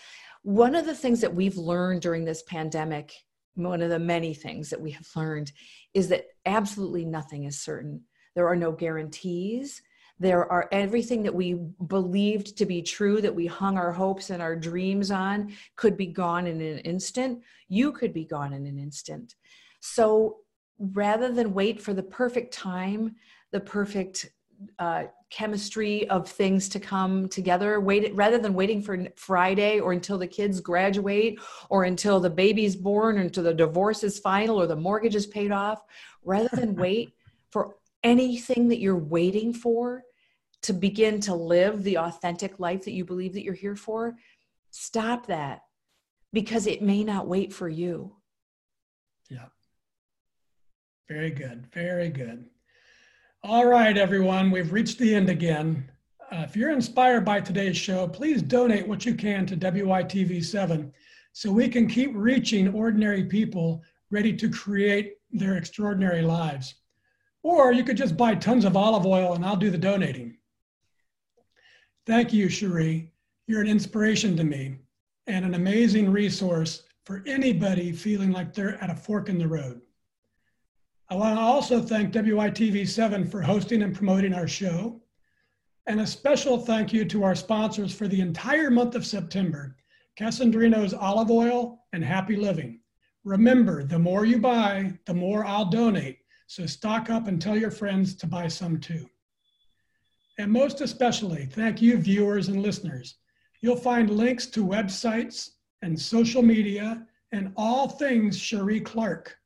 One 0.43 0.75
of 0.75 0.87
the 0.87 0.95
things 0.95 1.21
that 1.21 1.33
we've 1.33 1.57
learned 1.57 2.03
during 2.03 2.25
this 2.25 2.43
pandemic, 2.43 3.15
one 3.55 3.81
of 3.81 3.91
the 3.91 4.01
many 4.01 4.35
things 4.35 4.71
that 4.71 4.81
we 4.81 4.91
have 4.91 5.07
learned, 5.15 5.53
is 5.95 6.09
that 6.09 6.27
absolutely 6.45 7.05
nothing 7.05 7.45
is 7.45 7.61
certain. 7.61 8.03
There 8.35 8.49
are 8.49 8.57
no 8.57 8.73
guarantees. 8.73 9.81
There 10.19 10.51
are 10.51 10.69
everything 10.73 11.23
that 11.23 11.35
we 11.35 11.55
believed 11.87 12.59
to 12.59 12.67
be 12.67 12.83
true, 12.83 13.21
that 13.21 13.35
we 13.35 13.47
hung 13.47 13.79
our 13.79 13.93
hopes 13.93 14.31
and 14.31 14.43
our 14.43 14.57
dreams 14.57 15.13
on, 15.13 15.53
could 15.77 15.97
be 15.97 16.07
gone 16.07 16.49
in 16.49 16.61
an 16.61 16.79
instant. 16.79 17.41
You 17.69 17.93
could 17.93 18.13
be 18.13 18.25
gone 18.25 18.53
in 18.53 18.67
an 18.67 18.81
instant. 18.81 19.37
So 19.79 20.39
rather 20.79 21.33
than 21.33 21.55
wait 21.55 21.81
for 21.81 21.95
the 21.95 22.03
perfect 22.03 22.53
time, 22.53 23.17
the 23.53 23.61
perfect 23.61 24.31
uh, 24.79 25.05
chemistry 25.31 26.09
of 26.11 26.29
things 26.29 26.69
to 26.69 26.79
come 26.79 27.29
together 27.29 27.81
wait 27.81 28.15
rather 28.15 28.39
than 28.39 28.55
waiting 28.55 28.81
for 28.81 28.97
friday 29.17 29.81
or 29.81 29.93
until 29.93 30.17
the 30.17 30.27
kids 30.27 30.61
graduate 30.61 31.39
or 31.71 31.85
until 31.85 32.21
the 32.21 32.31
baby's 32.31 32.77
born 32.77 33.19
or 33.19 33.23
until 33.23 33.43
the 33.43 33.53
divorce 33.53 34.05
is 34.05 34.21
final 34.21 34.61
or 34.61 34.69
the 34.69 34.77
mortgage 34.77 35.17
is 35.17 35.27
paid 35.27 35.51
off 35.51 35.83
rather 36.25 36.49
than 36.53 36.75
wait 36.77 37.15
for 37.51 37.77
anything 38.05 38.69
that 38.69 38.79
you're 38.79 38.97
waiting 38.97 39.53
for 39.53 40.05
to 40.63 40.73
begin 40.73 41.21
to 41.21 41.35
live 41.35 41.83
the 41.83 41.99
authentic 41.99 42.61
life 42.61 42.85
that 42.85 42.93
you 42.93 43.05
believe 43.05 43.33
that 43.33 43.43
you're 43.43 43.55
here 43.55 43.77
for 43.77 44.15
stop 44.71 45.27
that 45.27 45.63
because 46.33 46.67
it 46.67 46.83
may 46.83 47.05
not 47.05 47.29
wait 47.29 47.53
for 47.53 47.69
you. 47.69 48.17
Yeah 49.31 49.47
very 51.09 51.31
good 51.31 51.67
very 51.73 52.09
good 52.09 52.45
all 53.47 53.67
right, 53.67 53.99
everyone, 53.99 54.51
we've 54.51 54.73
reached 54.73 54.99
the 54.99 55.15
end 55.15 55.29
again. 55.29 55.91
Uh, 56.33 56.47
if 56.49 56.57
you're 56.57 56.71
inspired 56.71 57.27
by 57.27 57.43
today's 57.43 57.77
show, 57.77 58.09
please 58.09 58.41
donate 58.41 58.89
what 58.89 59.05
you 59.05 59.15
can 59.15 59.45
to 59.45 59.55
WITV7 59.55 60.91
so 61.35 61.53
we 61.53 61.69
can 61.69 61.87
keep 61.87 62.13
reaching 62.15 62.73
ordinary 62.73 63.25
people 63.25 63.83
ready 64.11 64.35
to 64.35 64.49
create 64.49 65.19
their 65.31 65.59
extraordinary 65.59 66.23
lives. 66.23 66.77
Or 67.43 67.71
you 67.71 67.85
could 67.85 67.99
just 67.99 68.17
buy 68.17 68.35
tons 68.35 68.65
of 68.65 68.79
olive 68.79 69.05
oil 69.05 69.35
and 69.35 69.45
I'll 69.45 69.57
do 69.57 69.71
the 69.71 69.77
donating. 69.77 70.39
Thank 72.07 72.33
you, 72.33 72.47
Sheree. 72.47 73.11
You're 73.47 73.61
an 73.61 73.69
inspiration 73.69 74.39
to 74.39 74.45
me 74.45 74.77
and 75.27 75.45
an 75.45 75.53
amazing 75.53 76.11
resource 76.11 76.85
for 77.05 77.23
anybody 77.27 77.93
feeling 77.93 78.33
like 78.33 78.55
they're 78.55 78.83
at 78.83 78.89
a 78.89 78.97
fork 78.97 79.29
in 79.29 79.37
the 79.37 79.47
road. 79.47 79.83
I 81.11 81.17
want 81.17 81.37
to 81.37 81.41
also 81.41 81.83
thank 81.83 82.15
WITV7 82.15 83.31
for 83.31 83.43
hosting 83.43 83.83
and 83.83 83.95
promoting 83.95 84.33
our 84.33 84.49
show. 84.49 85.03
And 85.87 86.01
a 86.01 86.07
special 86.07 86.59
thank 86.59 86.95
you 86.95 87.05
to 87.05 87.25
our 87.25 87.35
sponsors 87.35 87.95
for 87.95 88.09
the 88.09 88.23
entire 88.23 88.71
month 88.71 88.95
of 88.95 89.05
September 89.05 89.77
Kasandrino's 90.19 90.95
Olive 90.95 91.31
Oil 91.31 91.85
and 91.93 92.03
Happy 92.03 92.37
Living. 92.37 92.81
Remember, 93.25 93.83
the 93.83 93.99
more 93.99 94.25
you 94.25 94.39
buy, 94.39 94.99
the 95.07 95.13
more 95.13 95.45
I'll 95.45 95.67
donate. 95.67 96.19
So 96.47 96.67
stock 96.67 97.11
up 97.11 97.27
and 97.27 97.41
tell 97.41 97.57
your 97.57 97.71
friends 97.71 98.15
to 98.17 98.27
buy 98.27 98.49
some 98.49 98.79
too. 98.79 99.09
And 100.39 100.51
most 100.51 100.81
especially, 100.81 101.47
thank 101.47 101.83
you, 101.83 101.99
viewers 101.99 102.49
and 102.49 102.63
listeners. 102.63 103.17
You'll 103.61 103.77
find 103.77 104.09
links 104.09 104.47
to 104.47 104.65
websites 104.65 105.51
and 105.83 105.99
social 106.01 106.43
media 106.43 107.07
and 107.33 107.53
all 107.57 107.89
things 107.89 108.39
Sheree 108.39 108.85
Clark 108.85 109.37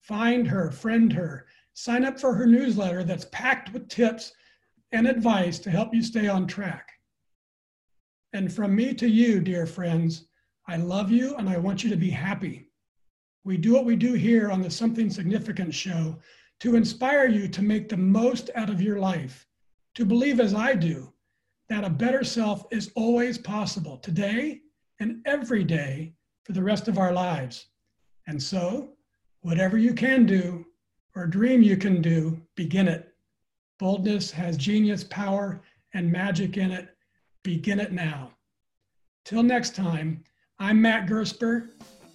Find 0.00 0.46
her, 0.48 0.70
friend 0.70 1.12
her, 1.12 1.46
sign 1.74 2.04
up 2.04 2.18
for 2.18 2.34
her 2.34 2.46
newsletter 2.46 3.04
that's 3.04 3.26
packed 3.26 3.72
with 3.72 3.88
tips 3.88 4.32
and 4.92 5.06
advice 5.06 5.58
to 5.60 5.70
help 5.70 5.94
you 5.94 6.02
stay 6.02 6.28
on 6.28 6.46
track. 6.46 6.88
And 8.32 8.52
from 8.52 8.74
me 8.74 8.94
to 8.94 9.08
you, 9.08 9.40
dear 9.40 9.66
friends, 9.66 10.26
I 10.66 10.76
love 10.76 11.10
you 11.10 11.34
and 11.36 11.48
I 11.48 11.56
want 11.56 11.82
you 11.82 11.90
to 11.90 11.96
be 11.96 12.10
happy. 12.10 12.70
We 13.44 13.56
do 13.56 13.72
what 13.72 13.84
we 13.84 13.96
do 13.96 14.12
here 14.14 14.50
on 14.50 14.62
the 14.62 14.70
Something 14.70 15.08
Significant 15.08 15.72
show 15.72 16.18
to 16.60 16.76
inspire 16.76 17.26
you 17.26 17.48
to 17.48 17.62
make 17.62 17.88
the 17.88 17.96
most 17.96 18.50
out 18.54 18.68
of 18.68 18.82
your 18.82 18.98
life, 18.98 19.46
to 19.94 20.04
believe 20.04 20.40
as 20.40 20.54
I 20.54 20.74
do 20.74 21.12
that 21.68 21.84
a 21.84 21.90
better 21.90 22.24
self 22.24 22.64
is 22.70 22.90
always 22.94 23.38
possible 23.38 23.98
today 23.98 24.60
and 25.00 25.22
every 25.26 25.64
day 25.64 26.14
for 26.44 26.52
the 26.52 26.62
rest 26.62 26.88
of 26.88 26.98
our 26.98 27.12
lives. 27.12 27.66
And 28.26 28.42
so, 28.42 28.96
Whatever 29.40 29.78
you 29.78 29.94
can 29.94 30.26
do 30.26 30.66
or 31.14 31.26
dream 31.26 31.62
you 31.62 31.76
can 31.76 32.02
do, 32.02 32.40
begin 32.54 32.88
it. 32.88 33.14
Boldness 33.78 34.30
has 34.32 34.56
genius, 34.56 35.04
power, 35.04 35.62
and 35.94 36.10
magic 36.10 36.56
in 36.56 36.72
it. 36.72 36.88
Begin 37.44 37.78
it 37.78 37.92
now. 37.92 38.32
Till 39.24 39.42
next 39.42 39.76
time, 39.76 40.24
I'm 40.58 40.82
Matt 40.82 41.08
Gersper. 41.08 41.70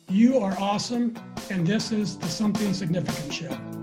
You 0.10 0.40
are 0.40 0.58
awesome, 0.60 1.16
and 1.50 1.66
this 1.66 1.92
is 1.92 2.18
the 2.18 2.28
Something 2.28 2.74
Significant 2.74 3.34
Show. 3.34 3.83